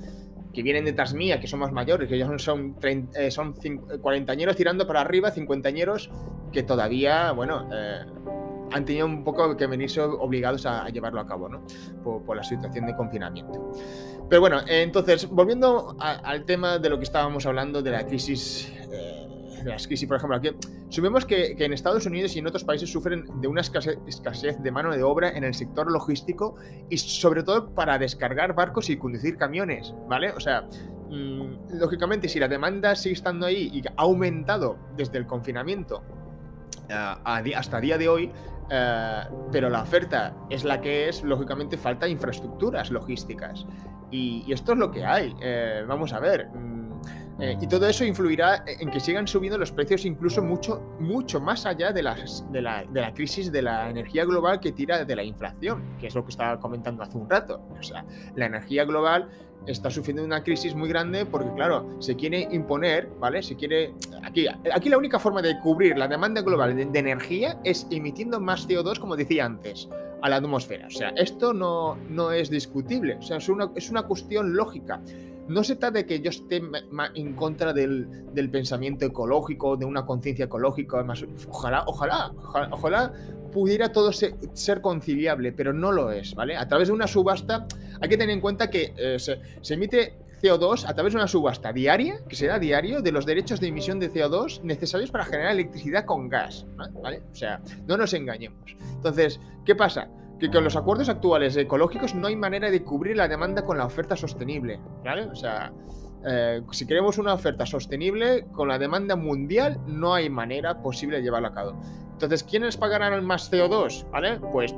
que 0.54 0.62
vienen 0.63 0.86
detrás 0.86 1.13
mía, 1.13 1.39
que 1.39 1.48
son 1.48 1.60
más 1.60 1.72
mayores, 1.72 2.08
que 2.08 2.18
ya 2.18 2.28
son, 2.28 2.39
son, 2.39 2.80
30, 2.80 3.20
eh, 3.20 3.32
son 3.32 3.56
cuarentañeros 4.02 4.56
tirando 4.56 4.86
para 4.86 5.02
arriba, 5.02 5.32
cincuentañeros, 5.32 6.12
que 6.52 6.63
todavía, 6.63 7.32
bueno, 7.32 7.68
eh, 7.74 8.06
han 8.72 8.86
tenido 8.86 9.06
un 9.06 9.24
poco 9.24 9.56
que 9.58 9.68
venirse 9.68 10.02
obligados 10.02 10.66
a, 10.66 10.88
llevarlo 10.89 11.22
a 11.22 11.28
cabo, 11.28 11.50
¿no? 11.50 11.66
Por, 12.04 12.36
la 12.36 12.44
situación 12.44 12.86
de 12.86 12.96
confinamiento. 12.96 13.72
Pero 14.30 14.42
bueno, 14.42 14.62
entonces, 14.68 15.28
volviendo 15.30 15.96
al 16.00 16.46
tema 16.46 16.80
de 16.80 16.89
lo 16.89 16.98
que 16.98 17.04
estábamos 17.04 17.46
hablando, 17.46 17.82
de 17.82 17.92
la 17.92 18.06
crisis 18.06 18.74
eh, 18.92 19.28
las 19.65 19.88
crisis, 19.88 20.08
por 20.08 20.17
ejemplo, 20.17 20.38
aquí, 20.38 20.52
subimos 20.89 21.26
que, 21.26 21.56
en 21.58 21.73
Estados 21.73 22.06
Unidos 22.06 22.36
y 22.36 22.39
en 22.39 22.47
otros 22.47 22.63
países 22.63 22.91
sufren 22.91 23.26
de 23.41 23.47
una 23.47 23.62
escasez, 23.62 24.62
de 24.62 24.71
mano 24.71 24.91
de 24.91 25.04
obra 25.04 25.30
en 25.30 25.43
el 25.43 25.54
sector 25.54 25.91
logístico 25.91 26.56
y 26.89 26.97
sobre 26.97 27.43
todo 27.43 27.73
para 27.73 27.97
descargar 27.97 28.54
barcos 28.54 28.89
y 28.89 28.97
conducir 28.97 29.38
camiones, 29.38 29.93
¿vale? 30.08 30.32
O 30.32 30.39
sea, 30.39 30.67
mm, 31.10 31.78
lógicamente, 31.80 32.30
si 32.30 32.39
la 32.39 32.47
demanda 32.47 32.95
sigue 32.95 33.15
estando 33.15 33.45
ahí 33.45 33.69
y 33.73 33.88
ha 33.88 33.93
aumentado 33.97 34.78
desde 34.95 35.17
el 35.17 35.28
confinamiento 35.28 36.04
uh, 36.89 37.56
hasta 37.56 37.80
día 37.80 37.97
de 37.97 38.08
hoy, 38.08 38.32
eh, 38.69 39.23
pero 39.52 39.69
la 39.69 39.82
oferta 39.82 40.34
es 40.49 40.63
la 40.63 40.82
que 40.82 41.10
es, 41.10 41.23
lógicamente 41.23 41.78
falta 41.78 42.08
infraestructuras 42.08 42.91
logísticas. 42.91 43.65
Y, 44.12 44.52
esto 44.52 44.73
es 44.73 44.78
lo 44.78 44.91
que 44.91 45.06
hay. 45.06 45.36
Eh, 45.41 45.84
vamos 45.88 46.13
a 46.13 46.19
ver. 46.19 46.47
Eh, 47.43 47.58
y 47.60 47.67
todo 47.67 47.86
eso 47.89 48.06
influirá 48.06 48.63
en 48.65 48.89
que 48.89 49.01
sigan 49.01 49.27
subiendo 49.27 49.58
los 49.58 49.69
precios 49.69 50.06
incluso 50.06 50.41
mucho, 50.41 50.82
mucho 50.97 51.41
más 51.41 51.65
allá 51.65 51.91
de, 51.91 52.01
las, 52.01 52.49
de, 52.53 52.62
la, 52.62 52.86
de, 52.86 53.01
la, 53.01 53.13
crisis 53.13 53.51
de 53.51 53.62
la 53.62 53.89
energía 53.89 54.23
global 54.23 54.62
que 54.62 54.71
tira 54.71 55.03
de 55.03 55.13
la 55.13 55.25
inflación, 55.25 55.84
que 55.99 56.08
es 56.08 56.15
lo 56.15 56.23
que 56.23 56.32
estaba 56.32 56.58
comentando 56.58 57.03
hace 57.03 57.17
un 57.17 57.29
rato. 57.29 57.62
O 57.77 57.84
sea, 57.84 58.06
la 58.38 58.45
energía 58.45 58.86
global 58.86 59.27
está 59.67 59.89
sufriendo 59.89 60.23
una 60.23 60.41
crisis 60.41 60.73
muy 60.73 60.88
grande 60.88 61.25
porque, 61.25 61.51
claro, 61.53 61.97
se 61.99 62.15
quiere 62.15 62.47
imponer, 62.49 63.10
¿vale? 63.19 63.43
Se 63.43 63.58
quiere... 63.58 63.93
Aquí, 64.23 64.45
aquí 64.73 64.88
la 64.88 64.97
única 64.97 65.19
forma 65.19 65.41
de 65.41 65.60
cubrir 65.60 65.97
la 65.97 66.08
demanda 66.08 66.41
global 66.43 66.73
de, 66.73 66.97
energía 66.97 67.60
es 67.65 67.88
emitiendo 67.91 68.39
más 68.39 68.69
CO2, 68.69 68.99
como 68.99 69.17
decía 69.17 69.43
antes, 69.43 69.89
a 70.21 70.29
la 70.29 70.38
atmósfera. 70.38 70.88
O 70.88 70.91
sea, 70.91 71.10
esto 71.17 71.53
no, 71.53 71.97
no 72.08 72.32
es 72.32 72.49
discutible. 72.49 73.15
O 73.15 73.21
sea, 73.21 73.36
es 73.36 73.49
una, 73.49 73.69
es 73.75 73.89
una 73.89 74.03
cuestión 74.03 74.56
lógica 74.56 75.01
no 75.47 75.63
se 75.63 75.75
trata 75.75 75.99
de 75.99 76.06
que 76.06 76.19
yo 76.19 76.29
esté 76.29 76.62
en 77.15 77.34
contra 77.36 77.73
del, 77.73 78.49
pensamiento 78.51 79.06
ecológico, 79.06 79.75
de 79.77 79.86
una 79.86 80.06
conciencia 80.06 80.45
ecológica, 80.45 81.06
ojalá, 81.49 81.84
ojalá, 81.86 82.32
ojalá, 82.71 83.13
pudiera 83.51 83.91
todo 83.91 84.12
ser, 84.12 84.82
conciliable, 84.82 85.51
pero 85.51 85.73
no 85.73 85.91
lo 85.91 86.12
es, 86.12 86.34
¿vale? 86.34 86.58
A 86.58 86.67
través 86.67 86.88
de 86.88 86.93
una 86.93 87.08
subasta 87.08 87.67
hay 88.01 88.10
que 88.10 88.17
tener 88.17 88.34
en 88.34 88.41
cuenta 88.41 88.69
que 88.69 88.93
eh, 88.97 89.17
se, 89.19 89.73
emite 89.73 90.17
CO2 90.41 90.86
a 90.88 90.93
través 90.93 91.13
de 91.13 91.19
una 91.19 91.27
subasta 91.27 91.71
diaria, 91.71 92.19
que 92.27 92.36
será 92.36 92.60
diario, 92.60 93.01
de 93.01 93.12
los 93.12 93.25
derechos 93.25 93.60
de 93.60 93.67
emisión 93.67 93.99
de 93.99 94.12
CO2 94.12 94.62
necesarios 94.63 95.12
para 95.12 95.25
generar 95.25 95.51
electricidad 95.51 96.06
con 96.06 96.27
gas, 96.27 96.65
¿vale? 97.01 97.21
O 97.32 97.36
sea, 97.36 97.62
no 97.88 97.95
nos 97.95 98.13
engañemos. 98.13 98.75
Entonces, 98.95 99.39
¿qué 99.65 99.75
pasa? 99.75 100.10
Que 100.49 100.58
con 100.58 100.65
los 100.65 100.75
acuerdos 100.75 101.08
actuales 101.08 101.56
ecológicos 101.56 102.15
no 102.15 102.27
hay 102.27 102.36
manera 102.36 102.69
de 102.69 102.84
cubrir 102.84 103.15
la 103.15 103.29
demanda 103.29 103.63
con 103.63 103.77
la 103.77 103.86
oferta 103.86 104.17
sostenible, 104.17 104.77
¿vale? 105.01 105.23
O 105.23 105.36
sea, 105.36 105.71
eh, 106.25 106.62
si 106.71 106.86
queremos 106.86 107.17
una 107.17 107.34
oferta 107.34 107.65
sostenible, 107.65 108.47
con 108.51 108.67
la 108.67 108.77
demanda 108.77 109.15
mundial 109.15 109.79
no 109.88 110.13
hay 110.13 110.29
manera 110.29 110.82
posible 110.82 111.17
de 111.17 111.23
llevarla 111.23 111.47
a 111.47 111.53
cabo. 111.53 111.79
Entonces, 112.12 112.43
¿quiénes 112.43 112.75
pagarán 112.75 113.23
más 113.23 113.49
CO2? 113.51 114.10
¿Vale? 114.12 114.39
Pues, 114.51 114.75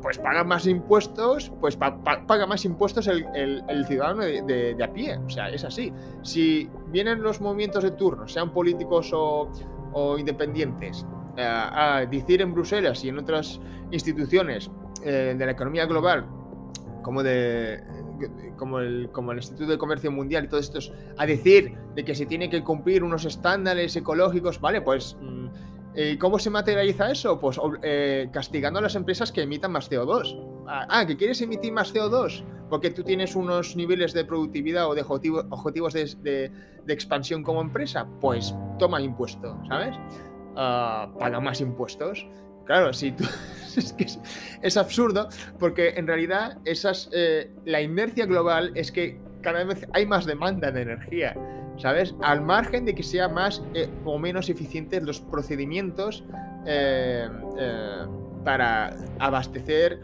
pues 0.00 0.18
más 0.46 0.66
impuestos, 0.66 1.52
pues 1.60 1.76
paga 1.76 2.46
más 2.46 2.64
impuestos 2.64 3.06
el, 3.06 3.84
ciudadano 3.86 4.22
de, 4.22 4.76
a 4.82 4.92
pie. 4.94 5.18
O 5.18 5.28
sea, 5.28 5.50
es 5.50 5.62
así. 5.62 5.92
Si 6.22 6.70
vienen 6.86 7.22
los 7.22 7.38
movimientos 7.38 7.84
de 7.84 7.90
turno, 7.90 8.26
sean 8.28 8.50
políticos 8.50 9.10
o, 9.14 10.18
independientes, 10.18 11.06
eh, 11.36 11.42
a 11.44 12.06
decir 12.10 12.40
en 12.40 12.54
Bruselas 12.54 13.04
y 13.04 13.10
en 13.10 13.18
otras 13.18 13.60
instituciones 13.90 14.70
eh, 15.04 15.34
de 15.36 15.46
la 15.46 15.52
economía 15.52 15.86
global, 15.86 16.26
como 17.02 17.22
de 17.22 17.82
como 18.56 18.78
el, 18.78 19.10
como 19.10 19.32
el 19.32 19.38
Instituto 19.38 19.72
de 19.72 19.78
Comercio 19.78 20.12
Mundial 20.12 20.44
y 20.44 20.48
todos 20.48 20.66
estos, 20.66 20.92
a 21.16 21.26
decir 21.26 21.76
de 21.96 22.04
que 22.04 22.14
se 22.14 22.26
tiene 22.26 22.48
que 22.48 22.62
cumplir 22.62 23.02
unos 23.02 23.24
estándares 23.24 23.96
ecológicos, 23.96 24.60
vale, 24.60 24.80
pues 24.80 25.16
mm, 25.20 25.48
¿Y 25.94 26.16
cómo 26.16 26.38
se 26.38 26.48
materializa 26.48 27.10
eso? 27.10 27.38
Pues 27.38 27.60
eh, 27.82 28.28
castigando 28.32 28.78
a 28.78 28.82
las 28.82 28.94
empresas 28.94 29.30
que 29.30 29.42
emitan 29.42 29.72
más 29.72 29.90
CO2. 29.90 30.64
Ah, 30.66 30.86
ah, 30.88 31.06
que 31.06 31.16
quieres 31.16 31.42
emitir 31.42 31.72
más 31.72 31.94
CO2 31.94 32.44
porque 32.70 32.90
tú 32.90 33.02
tienes 33.02 33.36
unos 33.36 33.76
niveles 33.76 34.14
de 34.14 34.24
productividad 34.24 34.88
o 34.88 34.94
de 34.94 35.02
objetivos 35.02 35.92
de, 35.92 36.50
expansión 36.88 37.42
como 37.42 37.60
empresa. 37.60 38.06
Pues 38.20 38.54
toma 38.78 39.02
impuesto, 39.02 39.58
¿sabes? 39.68 39.94
Ah, 40.56 41.12
paga 41.18 41.40
más 41.40 41.60
impuestos. 41.60 42.26
Claro, 42.64 42.92
si 42.92 43.12
tú. 43.12 43.24
es 43.76 43.92
que 43.92 44.06
es, 44.62 44.76
absurdo 44.76 45.28
porque 45.58 45.90
en 45.90 46.06
realidad 46.06 46.58
esas, 46.64 47.08
eh, 47.12 47.50
la 47.64 47.80
inercia 47.80 48.26
global 48.26 48.72
es 48.74 48.92
que 48.92 49.18
cada 49.40 49.64
vez 49.64 49.86
hay 49.92 50.06
más 50.06 50.26
demanda 50.26 50.70
de 50.70 50.82
energía. 50.82 51.34
¿sabes? 51.78 52.14
Al 52.22 52.42
margen 52.42 52.84
de 52.84 52.94
que 52.94 53.02
sea 53.02 53.28
más 53.28 53.62
eh, 53.74 53.88
o 54.04 54.18
menos 54.18 54.50
eficientes 54.50 55.02
los 55.02 55.20
procedimientos 55.20 56.22
eh, 56.66 57.28
para 58.44 58.94
abastecer 59.18 60.00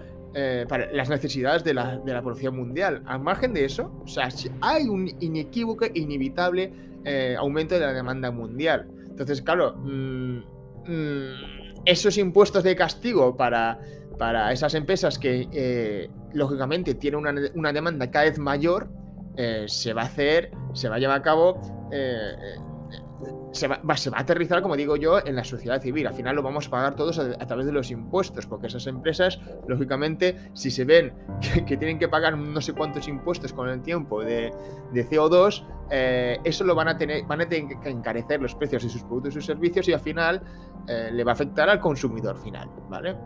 para 0.69 0.93
las 0.93 1.09
necesidades 1.09 1.65
de 1.65 1.75
la, 1.75 1.97
de 1.97 2.13
la, 2.13 2.23
población 2.23 2.57
mundial. 2.57 3.03
Al 3.07 3.19
margen 3.19 3.53
de 3.55 3.65
eso, 3.65 3.93
o 4.05 4.07
sea, 4.07 4.29
hay 4.61 4.89
un 4.89 5.09
inequívoco 5.19 5.87
inevitable 5.95 6.73
aumento 7.39 7.75
de 7.75 7.81
la 7.81 7.93
demanda 7.93 8.31
mundial. 8.31 8.89
Entonces, 9.11 9.43
claro, 9.43 9.75
mm, 9.79 10.39
mm, 10.87 11.58
esos 11.85 12.19
impuestos 12.19 12.63
de 12.65 12.77
castigo 12.77 13.37
para, 13.37 13.81
para 14.19 14.53
esas 14.53 14.75
empresas 14.75 15.19
que, 15.19 16.11
lógicamente, 16.33 16.95
tienen 16.95 17.21
una, 17.21 17.35
una 17.55 17.73
demanda 17.73 18.11
cada 18.11 18.27
vez 18.27 18.39
mayor, 18.39 18.89
eh, 19.41 19.67
se 19.69 19.93
va 19.93 20.03
a 20.03 20.07
hacer, 20.07 20.51
se 20.73 20.89
va 20.89 20.97
a 20.97 20.99
llevar 20.99 21.21
a 21.21 21.23
cabo, 21.23 21.61
eh, 21.93 22.33
eh, 22.37 22.57
se, 23.53 23.69
va, 23.69 23.97
se, 23.97 24.11
va, 24.11 24.19
a 24.19 24.21
aterrizar, 24.21 24.63
como 24.63 24.77
digo 24.77 24.97
yo, 24.97 25.25
en 25.25 25.37
la 25.37 25.45
sociedad 25.45 25.81
civil. 25.81 26.07
Al 26.07 26.15
final 26.15 26.37
lo 26.37 26.43
vamos 26.43 26.67
a 26.69 26.71
pagar 26.71 26.97
todos 26.97 27.19
a, 27.19 27.47
través 27.47 27.67
de 27.67 27.73
los 27.73 27.91
impuestos, 27.91 28.47
porque 28.47 28.69
esas 28.69 28.87
empresas, 28.87 29.41
lógicamente, 29.67 30.51
si 30.55 30.71
se 30.71 30.85
ven 30.85 31.13
que, 31.67 31.77
tienen 31.77 31.99
que 31.99 32.09
pagar 32.09 32.37
no 32.37 32.61
sé 32.61 32.73
cuántos 32.73 33.09
impuestos 33.09 33.53
con 33.53 33.69
el 33.69 33.83
tiempo 33.83 34.23
de, 34.23 34.53
CO2, 34.93 35.65
eso 36.45 36.65
lo 36.65 36.75
van 36.75 36.89
a 36.89 36.97
tener, 36.97 37.25
van 37.25 37.41
a 37.41 37.49
tener 37.49 37.79
que 37.81 37.89
encarecer 37.89 38.41
los 38.41 38.55
precios 38.55 38.83
de 38.83 38.91
sus 38.91 39.03
productos 39.05 39.33
y 39.33 39.35
sus 39.35 39.47
servicios 39.47 39.89
y 39.89 39.93
al 39.93 40.01
final 40.01 40.43
le 40.87 41.25
va 41.25 41.33
a 41.33 41.35
afectar 41.35 41.69
al 41.69 41.81
consumidor 41.81 42.39
final, 42.39 42.69
¿vale? 42.89 43.17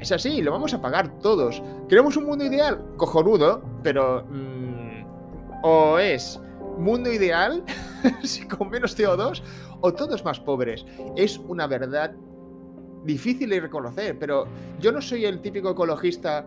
es 0.00 0.12
así, 0.12 0.42
lo 0.42 0.52
vamos 0.52 0.74
a 0.74 0.80
pagar 0.80 1.18
todos. 1.18 1.62
¿Queremos 1.88 2.16
un 2.16 2.26
mundo 2.26 2.44
ideal? 2.44 2.84
Cojonudo, 2.96 3.62
pero... 3.82 4.24
Mm, 4.28 4.82
o 5.62 5.98
es 5.98 6.40
mundo 6.82 7.12
ideal, 7.12 7.64
con 8.58 8.70
menos 8.70 8.98
CO2, 8.98 9.42
o 9.80 9.94
todos 9.94 10.24
más 10.24 10.40
pobres. 10.40 10.84
Es 11.16 11.38
una 11.38 11.66
verdad 11.66 12.14
difícil 13.04 13.50
de 13.50 13.60
reconocer, 13.60 14.18
pero 14.18 14.46
yo 14.78 14.92
no 14.92 15.00
soy 15.00 15.24
el 15.24 15.40
típico 15.40 15.70
ecologista 15.70 16.46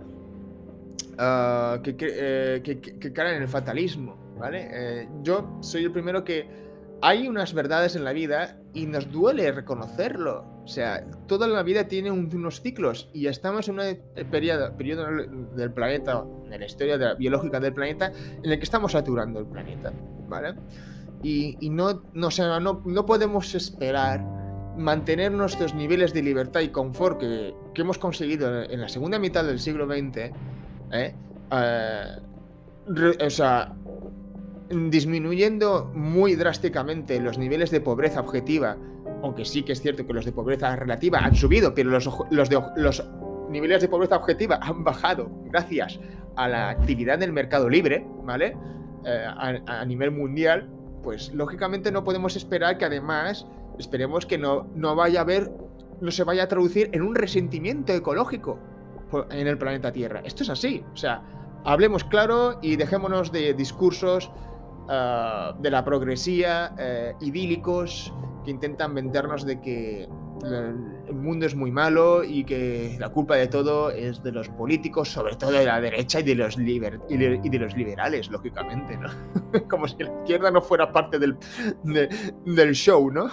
ah, 1.17 1.79
que, 1.83 1.95
que, 1.95 2.61
que, 2.79 3.13
cae 3.13 3.35
en 3.35 3.41
el 3.43 3.47
fatalismo, 3.47 4.35
¿vale? 4.37 4.69
Eh, 4.71 5.09
yo 5.21 5.57
soy 5.61 5.83
el 5.83 5.91
primero 5.91 6.23
que 6.23 6.65
hay 7.01 7.27
unas 7.27 7.53
verdades 7.53 7.95
en 7.95 8.03
la 8.03 8.13
vida 8.13 8.57
y 8.73 8.85
nos 8.85 9.11
duele 9.11 9.51
reconocerlo. 9.51 10.45
O 10.63 10.67
sea, 10.67 11.05
toda 11.27 11.47
la 11.47 11.61
vida 11.61 11.87
tiene 11.87 12.09
unos 12.09 12.61
ciclos 12.61 13.09
y 13.13 13.27
estamos 13.27 13.67
en 13.69 13.79
un 13.79 14.29
periodo, 14.31 14.75
periodo 14.75 15.05
del 15.55 15.71
planeta, 15.71 16.23
en 16.49 16.59
la 16.59 16.65
historia 16.65 17.13
biológica 17.13 17.59
del 17.59 17.73
planeta, 17.73 18.11
en 18.41 18.51
el 18.51 18.57
que 18.57 18.63
estamos 18.63 18.93
saturando 18.93 19.39
el 19.39 19.45
planeta, 19.45 19.93
¿vale? 20.27 20.55
Y, 21.23 21.69
no, 21.69 22.03
no, 22.13 23.05
podemos 23.05 23.55
esperar 23.55 24.23
mantener 24.77 25.31
nuestros 25.31 25.73
niveles 25.73 26.13
de 26.13 26.21
libertad 26.21 26.59
y 26.61 26.69
confort 26.69 27.19
que, 27.19 27.55
hemos 27.75 27.97
conseguido 27.97 28.63
en 28.63 28.79
la 28.79 28.89
segunda 28.89 29.17
mitad 29.17 29.43
del 29.43 29.59
siglo 29.59 29.87
XX, 29.87 30.17
¿eh? 30.91 31.15
Eh, 31.51 32.17
o 33.25 33.29
sea, 33.29 33.73
disminuyendo 34.69 35.91
muy 35.95 36.35
drásticamente 36.35 37.19
los 37.19 37.37
niveles 37.37 37.71
de 37.71 37.81
pobreza 37.81 38.19
objetiva, 38.19 38.77
aunque 39.23 39.45
sí 39.45 39.63
que 39.63 39.73
es 39.73 39.81
cierto 39.81 40.05
que 40.05 40.13
los 40.13 40.25
de 40.25 40.31
pobreza 40.31 40.75
relativa 40.75 41.19
han 41.19 41.35
subido, 41.35 41.73
pero 41.73 41.89
los, 41.89 42.07
los 42.29 43.03
niveles 43.49 43.81
de 43.81 43.87
pobreza 43.87 44.17
objetiva 44.17 44.59
han 44.61 44.83
bajado 44.83 45.29
gracias 45.45 45.99
a 46.35 46.47
la 46.47 46.69
actividad 46.69 47.17
del 47.19 47.33
mercado 47.33 47.69
libre, 47.69 48.05
¿vale? 48.23 48.55
Eh, 49.05 49.61
a, 49.67 49.85
nivel 49.85 50.09
mundial, 50.09 50.67
pues 51.03 51.31
lógicamente 51.31 51.91
no 51.91 52.03
podemos 52.03 52.35
esperar 52.35 52.79
que 52.79 52.85
además 52.85 53.45
esperemos 53.77 54.25
que 54.25 54.39
no, 54.39 54.67
no 54.73 54.95
vaya 54.95 55.19
a 55.19 55.21
haber, 55.21 55.51
no 56.01 56.09
se 56.09 56.23
vaya 56.23 56.43
a 56.43 56.47
traducir 56.47 56.89
en 56.91 57.03
un 57.03 57.13
resentimiento 57.13 57.93
ecológico 57.93 58.57
en 59.29 59.45
el 59.45 59.59
planeta 59.59 59.91
Tierra. 59.91 60.21
Esto 60.25 60.41
es 60.41 60.49
así, 60.49 60.83
o 60.91 60.97
sea, 60.97 61.21
hablemos 61.63 62.03
claro 62.03 62.57
y 62.63 62.77
dejémonos 62.77 63.31
de 63.31 63.53
discursos 63.53 64.31
eh, 64.89 65.51
de 65.59 65.69
la 65.69 65.85
progresía, 65.85 66.73
eh, 66.79 67.13
idílicos, 67.21 68.11
que 68.43 68.49
intentan 68.49 68.95
vendernos 68.95 69.45
de 69.45 69.61
que 69.61 70.09
el 70.43 71.15
mundo 71.15 71.45
es 71.45 71.55
muy 71.55 71.71
malo 71.71 72.23
y 72.23 72.43
que 72.43 72.97
la 72.99 73.09
culpa 73.09 73.35
de 73.35 73.47
todo 73.47 73.89
es 73.91 74.21
de 74.23 74.31
los 74.31 74.49
políticos, 74.49 75.09
sobre 75.09 75.35
todo 75.35 75.51
de 75.51 75.65
la 75.65 75.79
derecha 75.79 76.19
y 76.19 76.23
de 76.23 76.35
los, 76.35 76.57
y 76.57 76.79
de, 76.79 77.59
los 77.59 77.75
liberales, 77.75 78.29
lógicamente, 78.29 78.97
¿no? 78.97 79.09
Como 79.69 79.87
si 79.87 80.03
la 80.03 80.11
izquierda 80.21 80.51
no 80.51 80.61
fuera 80.61 80.91
parte 80.91 81.19
del, 81.19 81.37
del 81.83 82.73
show, 82.73 83.11
¿no? 83.11 83.29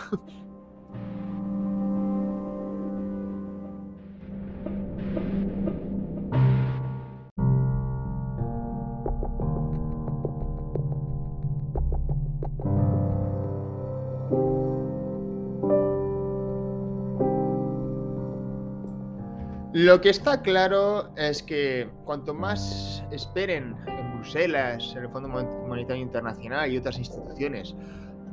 Lo 19.83 20.01
que 20.01 20.11
está 20.11 20.43
claro 20.43 21.13
es 21.17 21.43
que 21.43 21.91
cuanto 22.05 22.35
más 22.35 23.03
esperen 23.11 23.75
en 23.89 24.15
Bruselas, 24.15 24.95
en 24.97 25.03
el 25.03 25.09
Fondo 25.09 25.29
Monetario 25.29 26.01
Internacional 26.01 26.71
y 26.71 26.77
otras 26.77 26.99
instituciones, 26.99 27.75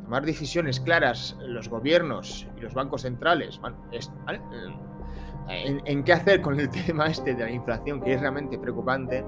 tomar 0.03 0.27
decisiones 0.27 0.79
claras 0.79 1.35
los 1.41 1.67
gobiernos 1.67 2.45
y 2.55 2.61
los 2.61 2.75
bancos 2.75 3.01
centrales, 3.01 3.59
en, 5.47 6.03
qué 6.03 6.13
hacer 6.13 6.41
con 6.41 6.59
el 6.59 6.69
tema 6.85 7.07
este 7.07 7.33
de 7.33 7.43
la 7.43 7.51
inflación, 7.51 7.99
que 7.99 8.13
es 8.13 8.21
realmente 8.21 8.59
preocupante, 8.59 9.25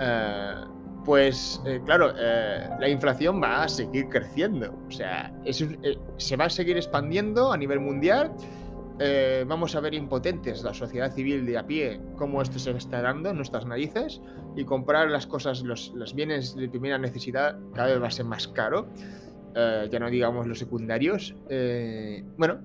eh, 0.00 0.54
pues 1.04 1.62
eh, 1.64 1.80
claro, 1.84 2.12
eh, 2.18 2.70
la 2.80 2.88
inflación 2.88 3.40
va 3.40 3.62
a 3.62 3.68
seguir 3.68 4.08
creciendo. 4.08 4.76
O 4.88 4.90
sea, 4.90 5.32
se 6.16 6.36
va 6.36 6.46
a 6.46 6.50
seguir 6.50 6.76
expandiendo 6.76 7.52
a 7.52 7.56
nivel 7.56 7.78
mundial 7.78 8.32
eh, 8.98 9.44
vamos 9.46 9.74
a 9.74 9.80
ver 9.80 9.94
impotentes 9.94 10.62
la 10.62 10.74
sociedad 10.74 11.12
civil 11.12 11.46
de 11.46 11.58
a 11.58 11.66
pie, 11.66 12.00
cómo 12.16 12.42
esto 12.42 12.58
se 12.58 12.70
está 12.72 13.02
dando 13.02 13.30
en 13.30 13.36
nuestras 13.36 13.66
narices 13.66 14.20
y 14.56 14.64
comprar 14.64 15.10
las 15.10 15.26
cosas, 15.26 15.62
los, 15.62 16.14
bienes 16.14 16.54
de 16.54 16.68
primera 16.68 16.98
necesidad 16.98 17.58
cada 17.74 17.88
vez 17.88 18.02
va 18.02 18.08
a 18.08 18.10
ser 18.10 18.26
más 18.26 18.48
caro. 18.48 18.88
Eh, 19.54 19.88
ya 19.90 19.98
no 19.98 20.08
digamos 20.08 20.46
los 20.46 20.58
secundarios. 20.58 21.34
Eh, 21.48 22.24
bueno, 22.38 22.60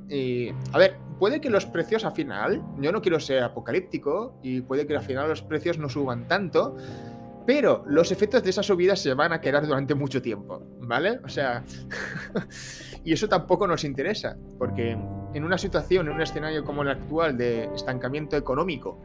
a 0.74 0.78
ver, 0.78 0.98
puede 1.20 1.42
que 1.42 1.50
los 1.50 1.66
precios 1.66 2.06
al 2.06 2.14
final, 2.14 2.64
yo 2.80 2.92
no 2.92 3.02
quiero 3.02 3.20
ser 3.20 3.44
apocalíptico 3.44 4.40
y 4.42 4.62
puede 4.62 4.88
que 4.88 4.96
al 4.96 5.04
final 5.04 5.28
los 5.28 5.42
precios 5.42 5.78
no 5.78 5.90
suban 5.90 6.28
tanto, 6.28 6.78
pero 7.48 7.86
los 7.88 8.12
efectos 8.12 8.44
de 8.44 8.50
esa 8.50 8.62
subida 8.62 8.98
se 8.98 9.14
van 9.14 9.32
a 9.32 9.40
quedar 9.40 9.66
durante 9.66 9.96
mucho 9.96 10.22
tiempo, 10.22 10.62
¿vale? 10.82 11.22
O 11.24 11.30
sea, 11.30 11.64
y 13.06 13.14
eso 13.14 13.30
tampoco 13.30 13.66
nos 13.66 13.86
interesa, 13.86 14.38
porque 14.60 14.98
en 15.34 15.44
una 15.44 15.58
situación, 15.58 16.08
en 16.08 16.14
un 16.14 16.22
escenario 16.22 16.64
como 16.64 16.82
el 16.82 16.90
actual 16.90 17.38
de 17.38 17.66
estancamiento 17.76 18.38
económico 18.38 19.00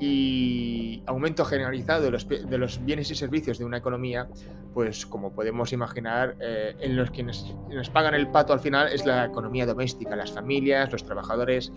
y 0.00 1.02
aumento 1.06 1.44
generalizado 1.44 2.02
de 2.02 2.10
los, 2.10 2.28
de 2.28 2.58
los 2.58 2.84
bienes 2.84 3.10
y 3.10 3.14
servicios 3.14 3.58
de 3.58 3.64
una 3.64 3.78
economía, 3.78 4.28
pues 4.74 5.06
como 5.06 5.32
podemos 5.32 5.72
imaginar, 5.72 6.36
eh, 6.40 6.74
en 6.80 6.96
los 6.96 7.10
quienes, 7.10 7.54
quienes 7.66 7.90
pagan 7.90 8.14
el 8.14 8.28
pato 8.28 8.52
al 8.52 8.60
final 8.60 8.88
es 8.92 9.04
la 9.04 9.24
economía 9.24 9.66
doméstica, 9.66 10.16
las 10.16 10.32
familias, 10.32 10.90
los 10.92 11.04
trabajadores. 11.04 11.72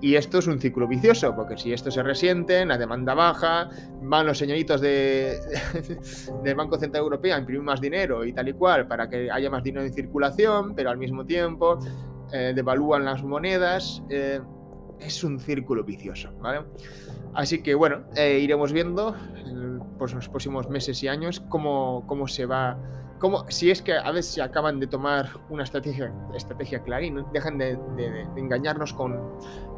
Y 0.00 0.16
esto 0.16 0.38
es 0.38 0.46
un 0.46 0.60
ciclo 0.60 0.86
vicioso, 0.86 1.34
porque 1.34 1.56
si 1.56 1.72
esto 1.72 1.90
se 1.90 2.02
resienten, 2.02 2.68
la 2.68 2.76
demanda 2.76 3.14
baja, 3.14 3.70
van 4.02 4.26
los 4.26 4.36
señoritos 4.36 4.82
de, 4.82 5.38
del 6.44 6.54
Banco 6.54 6.78
Central 6.78 7.02
Europeo 7.02 7.34
a 7.34 7.38
imprimir 7.38 7.62
más 7.62 7.80
dinero 7.80 8.24
y 8.24 8.32
tal 8.32 8.48
y 8.48 8.52
cual 8.52 8.86
para 8.86 9.08
que 9.08 9.30
haya 9.30 9.48
más 9.48 9.62
dinero 9.62 9.86
en 9.86 9.94
circulación, 9.94 10.74
pero 10.74 10.90
al 10.90 10.98
mismo 10.98 11.24
tiempo 11.24 11.78
eh, 12.32 12.52
devalúan 12.54 13.04
las 13.04 13.22
monedas. 13.22 14.02
Eh, 14.08 14.40
es 15.00 15.22
un 15.24 15.38
círculo 15.38 15.84
vicioso, 15.84 16.30
¿vale? 16.40 16.64
Así 17.34 17.62
que 17.62 17.74
bueno, 17.74 18.04
eh, 18.16 18.38
iremos 18.40 18.72
viendo 18.72 19.14
por 19.98 20.12
los 20.12 20.28
próximos 20.28 20.68
meses 20.70 21.02
y 21.02 21.08
años 21.08 21.40
cómo, 21.48 22.04
cómo 22.06 22.26
se 22.28 22.46
va, 22.46 22.78
cómo, 23.18 23.44
si 23.50 23.70
es 23.70 23.82
que 23.82 23.92
a 23.92 24.10
veces 24.10 24.32
se 24.34 24.42
acaban 24.42 24.80
de 24.80 24.86
tomar 24.86 25.28
una 25.50 25.64
estrategia, 25.64 26.12
estrategia 26.34 26.82
clara 26.82 27.04
y 27.04 27.10
no 27.10 27.28
dejan 27.32 27.58
de, 27.58 27.78
engañarnos 28.36 28.94
con, 28.94 29.20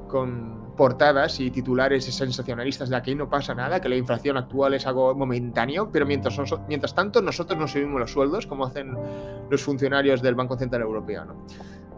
con 0.08 0.74
portadas 0.76 1.40
y 1.40 1.50
titulares 1.50 2.04
sensacionalistas 2.04 2.88
de 2.88 2.96
aquí 2.96 3.14
no 3.14 3.28
pasa 3.28 3.54
nada, 3.54 3.80
que 3.80 3.88
la 3.88 3.96
inflación 3.96 4.36
actual 4.36 4.74
es 4.74 4.86
algo 4.86 5.14
momentáneo, 5.14 5.90
pero 5.92 6.06
mientras, 6.06 6.38
mientras 6.68 6.94
tanto 6.94 7.20
nosotros 7.20 7.58
no 7.58 7.68
subimos 7.68 8.00
los 8.00 8.12
sueldos 8.12 8.46
como 8.46 8.64
hacen 8.64 8.96
los 9.50 9.62
funcionarios 9.62 10.22
del 10.22 10.34
Banco 10.34 10.56
Central 10.56 10.82
Europeo. 10.82 11.24
¿no? 11.24 11.46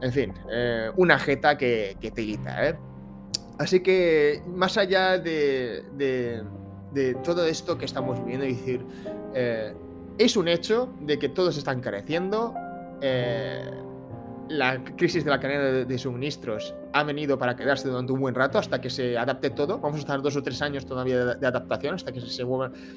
En 0.02 0.12
fin, 0.12 0.34
eh, 0.50 0.90
una 0.96 1.18
jeta 1.18 1.56
que, 1.56 1.96
que 2.00 2.10
tirita, 2.10 2.68
¿eh? 2.68 2.78
Así 3.60 3.80
que 3.80 4.42
más 4.46 4.78
allá 4.78 5.18
de, 5.18 6.42
todo 7.22 7.44
esto 7.44 7.76
que 7.76 7.84
estamos 7.84 8.18
viviendo, 8.20 8.46
es 8.46 8.56
decir, 8.56 8.86
eh, 9.34 9.74
es 10.16 10.34
un 10.38 10.48
hecho 10.48 10.88
de 11.00 11.18
que 11.18 11.28
todos 11.28 11.58
están 11.58 11.82
careciendo. 11.82 12.54
Eh, 13.02 13.70
la 14.50 14.82
crisis 14.82 15.24
de 15.24 15.30
la 15.30 15.38
cadena 15.38 15.84
de, 15.84 15.98
suministros 15.98 16.74
ha 16.92 17.04
venido 17.04 17.38
para 17.38 17.54
quedarse 17.54 17.88
durante 17.88 18.12
un 18.12 18.20
buen 18.20 18.34
rato 18.34 18.58
hasta 18.58 18.80
que 18.80 18.90
se 18.90 19.16
adapte 19.16 19.50
todo. 19.50 19.78
Vamos 19.78 19.98
a 19.98 20.00
estar 20.00 20.20
dos 20.20 20.34
o 20.34 20.42
tres 20.42 20.60
años 20.60 20.84
todavía 20.84 21.24
de, 21.36 21.46
adaptación 21.46 21.94
hasta 21.94 22.10
que 22.10 22.20
se, 22.20 22.28
se, 22.28 22.44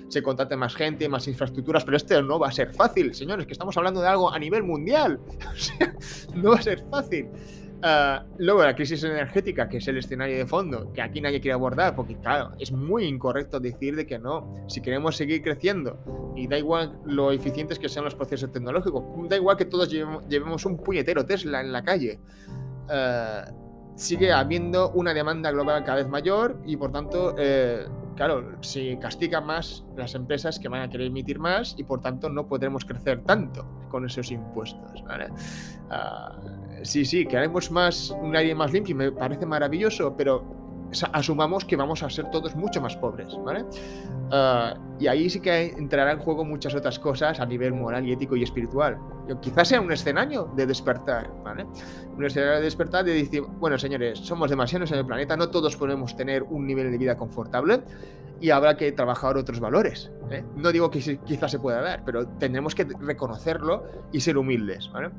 se 0.07 0.23
contrate 0.23 0.55
más 0.57 0.75
gente, 0.75 1.07
más 1.07 1.27
infraestructuras, 1.27 1.85
pero 1.85 1.95
esto 1.95 2.19
no 2.23 2.39
va 2.39 2.47
a 2.47 2.51
ser 2.51 2.73
fácil, 2.73 3.13
señores, 3.13 3.45
que 3.45 3.53
estamos 3.53 3.77
hablando 3.77 4.01
de 4.01 4.07
algo 4.07 4.33
a 4.33 4.39
nivel 4.39 4.63
mundial. 4.63 5.19
no 6.33 6.51
va 6.51 6.57
a 6.57 6.61
ser 6.63 6.79
fácil. 6.89 7.29
Ah, 7.85 8.23
luego 8.37 8.63
la 8.63 8.73
crisis 8.75 9.03
energética, 9.03 9.67
que 9.67 9.77
es 9.77 9.87
el 9.89 9.97
escenario 9.97 10.37
de 10.37 10.45
fondo, 10.45 10.93
que 10.93 11.01
aquí 11.01 11.19
nadie 11.19 11.41
quiere 11.41 11.53
abordar, 11.53 11.95
porque 11.97 12.17
claro, 12.17 12.51
es 12.57 12.71
muy 12.71 13.03
incorrecto 13.03 13.59
decir 13.59 13.97
de 13.97 14.07
que 14.07 14.17
no. 14.17 14.55
Si 14.69 14.81
queremos 14.81 15.17
seguir 15.17 15.41
creciendo, 15.41 15.99
y 16.33 16.47
da 16.47 16.57
igual 16.57 16.97
lo 17.05 17.33
eficientes 17.33 17.79
que 17.79 17.89
sean 17.89 18.05
los 18.05 18.15
procesos 18.15 18.53
tecnológicos, 18.53 19.03
da 19.27 19.35
igual 19.35 19.57
que 19.57 19.65
todos 19.65 19.89
llevemos, 19.89 20.65
un 20.65 20.77
puñetero 20.77 21.25
Tesla 21.25 21.59
en 21.59 21.73
la 21.73 21.83
calle. 21.83 22.21
Ah, 22.89 23.51
sigue 23.95 24.31
habiendo 24.31 24.91
una 24.91 25.13
demanda 25.13 25.51
global 25.51 25.83
cada 25.83 25.97
vez 25.97 26.07
mayor 26.07 26.61
y 26.65 26.77
por 26.77 26.91
tanto, 26.93 27.35
eh, 27.37 27.85
claro, 28.15 28.57
se 28.61 28.97
castigan 28.97 29.45
más 29.45 29.85
las 29.97 30.15
empresas 30.15 30.57
que 30.57 30.69
van 30.69 30.81
a 30.81 30.89
querer 30.89 31.07
emitir 31.07 31.37
más 31.37 31.75
y 31.77 31.83
por 31.83 32.01
tanto 32.01 32.29
no 32.29 32.47
podremos 32.47 32.85
crecer 32.85 33.23
tanto 33.23 33.67
con 33.89 34.05
esos 34.05 34.31
impuestos. 34.31 35.03
¿vale? 35.03 35.27
Ah, 35.89 36.39
sí, 36.83 37.05
sí, 37.05 37.25
que 37.25 37.37
haremos 37.37 37.71
más, 37.71 38.11
un 38.11 38.35
aire 38.35 38.55
más 38.55 38.71
limpio, 38.71 38.95
me 38.95 39.11
parece 39.11 39.45
maravilloso, 39.45 40.15
pero 40.15 40.63
asumamos 41.11 41.65
que 41.65 41.75
vamos 41.75 42.03
a 42.03 42.09
ser 42.09 42.29
todos 42.29 42.55
mucho 42.55 42.81
más 42.81 42.95
pobres, 42.95 43.35
¿vale? 43.43 43.65
Ah, 44.31 44.75
y 44.99 45.07
ahí 45.07 45.29
sí 45.29 45.39
que 45.39 45.67
entrará 45.77 46.11
en 46.11 46.19
juego 46.19 46.45
muchas 46.45 46.75
otras 46.75 46.99
cosas 46.99 47.39
a 47.39 47.45
nivel 47.45 47.73
moral 47.73 48.07
ético 48.09 48.35
y 48.35 48.43
espiritual. 48.43 48.97
Quizás 49.41 49.69
sea 49.69 49.81
un 49.81 49.91
escenario 49.91 50.51
de 50.55 50.65
despertar, 50.65 51.31
¿vale? 51.43 51.65
Un 52.15 52.25
escenario 52.25 52.57
de 52.57 52.61
despertar 52.61 53.05
de 53.05 53.13
decir, 53.13 53.41
bueno, 53.59 53.77
señores, 53.77 54.19
somos 54.19 54.49
demasiados 54.49 54.91
en 54.91 54.99
el 54.99 55.05
planeta, 55.05 55.35
no 55.35 55.49
todos 55.49 55.75
podemos 55.75 56.15
tener 56.15 56.43
un 56.43 56.67
nivel 56.67 56.91
de 56.91 56.97
vida 56.97 57.17
confortable 57.17 57.81
y 58.39 58.49
habrá 58.49 58.75
que 58.75 58.91
trabajar 58.91 59.37
otros 59.37 59.59
valores. 59.59 60.11
¿eh? 60.29 60.43
No 60.55 60.71
digo 60.71 60.91
que 60.91 61.19
quizás 61.25 61.51
se 61.51 61.59
pueda 61.59 61.81
dar, 61.81 62.03
pero 62.05 62.27
tendremos 62.27 62.75
que 62.75 62.83
reconocerlo 62.83 63.85
y 64.11 64.19
ser 64.19 64.37
humildes, 64.37 64.91
¿vale? 64.91 65.11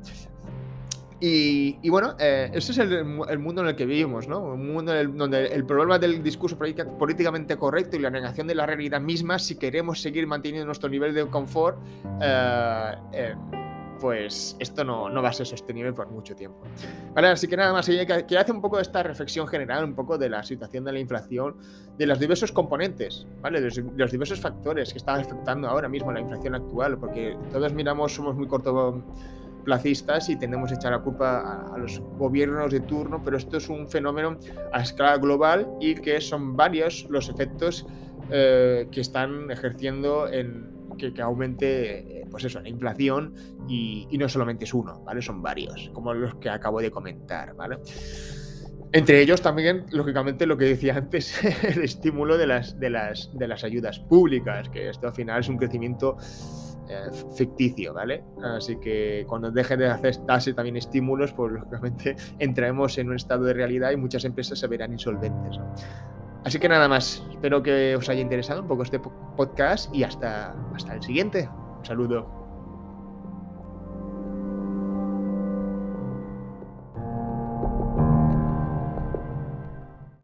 Y, 1.19 1.89
bueno, 1.89 2.15
eh, 2.19 2.51
ese 2.53 2.73
es 2.73 2.77
el, 2.77 3.05
mundo 3.05 3.61
en 3.61 3.67
el 3.67 3.75
que 3.75 3.85
vivimos, 3.85 4.27
¿no? 4.27 4.39
Un 4.53 4.73
mundo 4.73 4.93
donde 5.13 5.47
el 5.47 5.65
problema 5.65 5.97
del 5.97 6.21
discurso 6.21 6.57
políticamente 6.57 7.55
correcto 7.57 7.95
y 7.95 7.99
la 7.99 8.09
negación 8.09 8.47
de 8.47 8.55
la 8.55 8.65
realidad 8.65 8.99
misma, 8.99 9.39
si 9.39 9.55
queremos 9.55 10.01
seguir 10.01 10.27
manteniendo 10.27 10.65
nuestro 10.65 10.89
nivel 10.89 11.13
de 11.13 11.25
confort, 11.27 11.77
eh, 12.21 12.95
eh, 13.13 13.35
pues 13.99 14.57
esto 14.59 14.83
no, 14.83 15.09
va 15.21 15.29
a 15.29 15.33
ser 15.33 15.45
sostenible 15.45 15.93
por 15.93 16.09
mucho 16.09 16.35
tiempo. 16.35 16.59
Vale, 17.13 17.29
así 17.29 17.47
que 17.47 17.55
nada 17.55 17.71
más, 17.71 17.87
que, 17.87 18.37
hace 18.37 18.51
un 18.51 18.61
poco 18.61 18.75
de 18.75 18.81
esta 18.81 19.01
reflexión 19.01 19.47
general, 19.47 19.85
un 19.85 19.95
poco 19.95 20.17
de 20.17 20.29
la 20.29 20.43
situación 20.43 20.83
de 20.83 20.91
la 20.91 20.99
inflación, 20.99 21.55
de 21.97 22.05
los 22.05 22.19
diversos 22.19 22.51
componentes, 22.51 23.25
¿vale? 23.41 23.61
De 23.61 23.71
los, 23.95 24.11
diversos 24.11 24.39
factores 24.39 24.91
que 24.91 24.97
están 24.97 25.21
afectando 25.21 25.69
ahora 25.69 25.87
mismo 25.87 26.11
la 26.11 26.19
inflación 26.19 26.55
actual, 26.55 26.97
porque 26.97 27.37
todos 27.51 27.73
miramos, 27.73 28.13
somos 28.13 28.35
muy 28.35 28.47
corto 28.47 29.01
placistas 29.65 30.29
y 30.29 30.37
tendemos 30.37 30.71
a 30.71 30.75
echar 30.75 30.93
la 30.93 30.99
culpa 30.99 31.67
a, 31.73 31.77
los 31.77 31.99
gobiernos 31.99 32.71
de 32.71 32.79
turno, 32.79 33.21
pero 33.23 33.35
esto 33.35 33.57
es 33.57 33.67
un 33.67 33.89
fenómeno 33.89 34.37
a 34.71 34.81
escala 34.81 35.17
global 35.17 35.67
y 35.81 35.95
que 35.95 36.21
son 36.21 36.55
varios 36.55 37.07
los 37.09 37.27
efectos 37.27 37.85
eh, 38.31 38.87
que 38.91 39.01
están 39.01 39.51
ejerciendo 39.51 40.27
en 40.27 40.73
que, 40.97 41.21
aumente 41.21 42.21
eh, 42.21 42.27
pues 42.31 42.45
eso, 42.45 42.61
la 42.61 42.69
inflación 42.69 43.33
y, 43.67 44.07
no 44.17 44.29
solamente 44.29 44.63
es 44.63 44.73
uno, 44.73 45.01
¿vale? 45.03 45.21
Son 45.21 45.41
varios, 45.41 45.89
como 45.93 46.13
los 46.13 46.35
que 46.35 46.49
acabo 46.49 46.79
de 46.79 46.89
comentar, 46.89 47.53
¿vale? 47.55 47.79
Entre 48.91 49.19
ellos 49.21 49.41
también, 49.41 49.85
lógicamente, 49.91 50.45
lo 50.45 50.57
que 50.57 50.65
decía 50.65 50.95
antes, 50.95 51.43
el 51.63 51.83
estímulo 51.83 52.37
de 52.37 52.47
las, 52.47 52.79
de 52.79 52.89
las, 52.89 53.29
de 53.37 53.47
las 53.47 53.63
ayudas 53.65 53.99
públicas, 53.99 54.69
que 54.69 54.89
esto 54.89 55.07
al 55.07 55.13
final 55.13 55.41
es 55.41 55.49
un 55.49 55.57
crecimiento 55.57 56.17
eh, 56.87 57.11
ficticio, 57.35 57.93
¿vale? 57.93 58.23
Así 58.43 58.77
que 58.77 59.25
cuando 59.27 59.51
deje 59.51 59.77
de 59.77 59.87
hacer, 59.87 60.25
darse 60.25 60.53
también 60.53 60.77
estímulos, 60.77 61.33
pues 61.33 61.53
lógicamente 61.53 62.15
entraremos 62.39 62.97
en 62.97 63.09
un 63.09 63.15
estado 63.15 63.43
de 63.45 63.53
realidad 63.53 63.91
y 63.91 63.97
muchas 63.97 64.25
empresas 64.25 64.59
se 64.59 64.67
verán 64.67 64.93
insolventes. 64.93 65.59
Así 66.43 66.59
que 66.59 66.69
nada 66.69 66.87
más, 66.87 67.25
espero 67.31 67.63
que 67.63 67.95
os 67.95 68.07
haya 68.07 68.21
interesado 68.21 68.61
un 68.61 68.67
poco 68.67 68.83
este 68.83 68.99
podcast 69.35 69.93
y 69.95 70.03
hasta, 70.03 70.51
hasta 70.75 70.93
el 70.93 71.01
siguiente. 71.01 71.49
Un 71.79 71.85
saludo. 71.85 72.44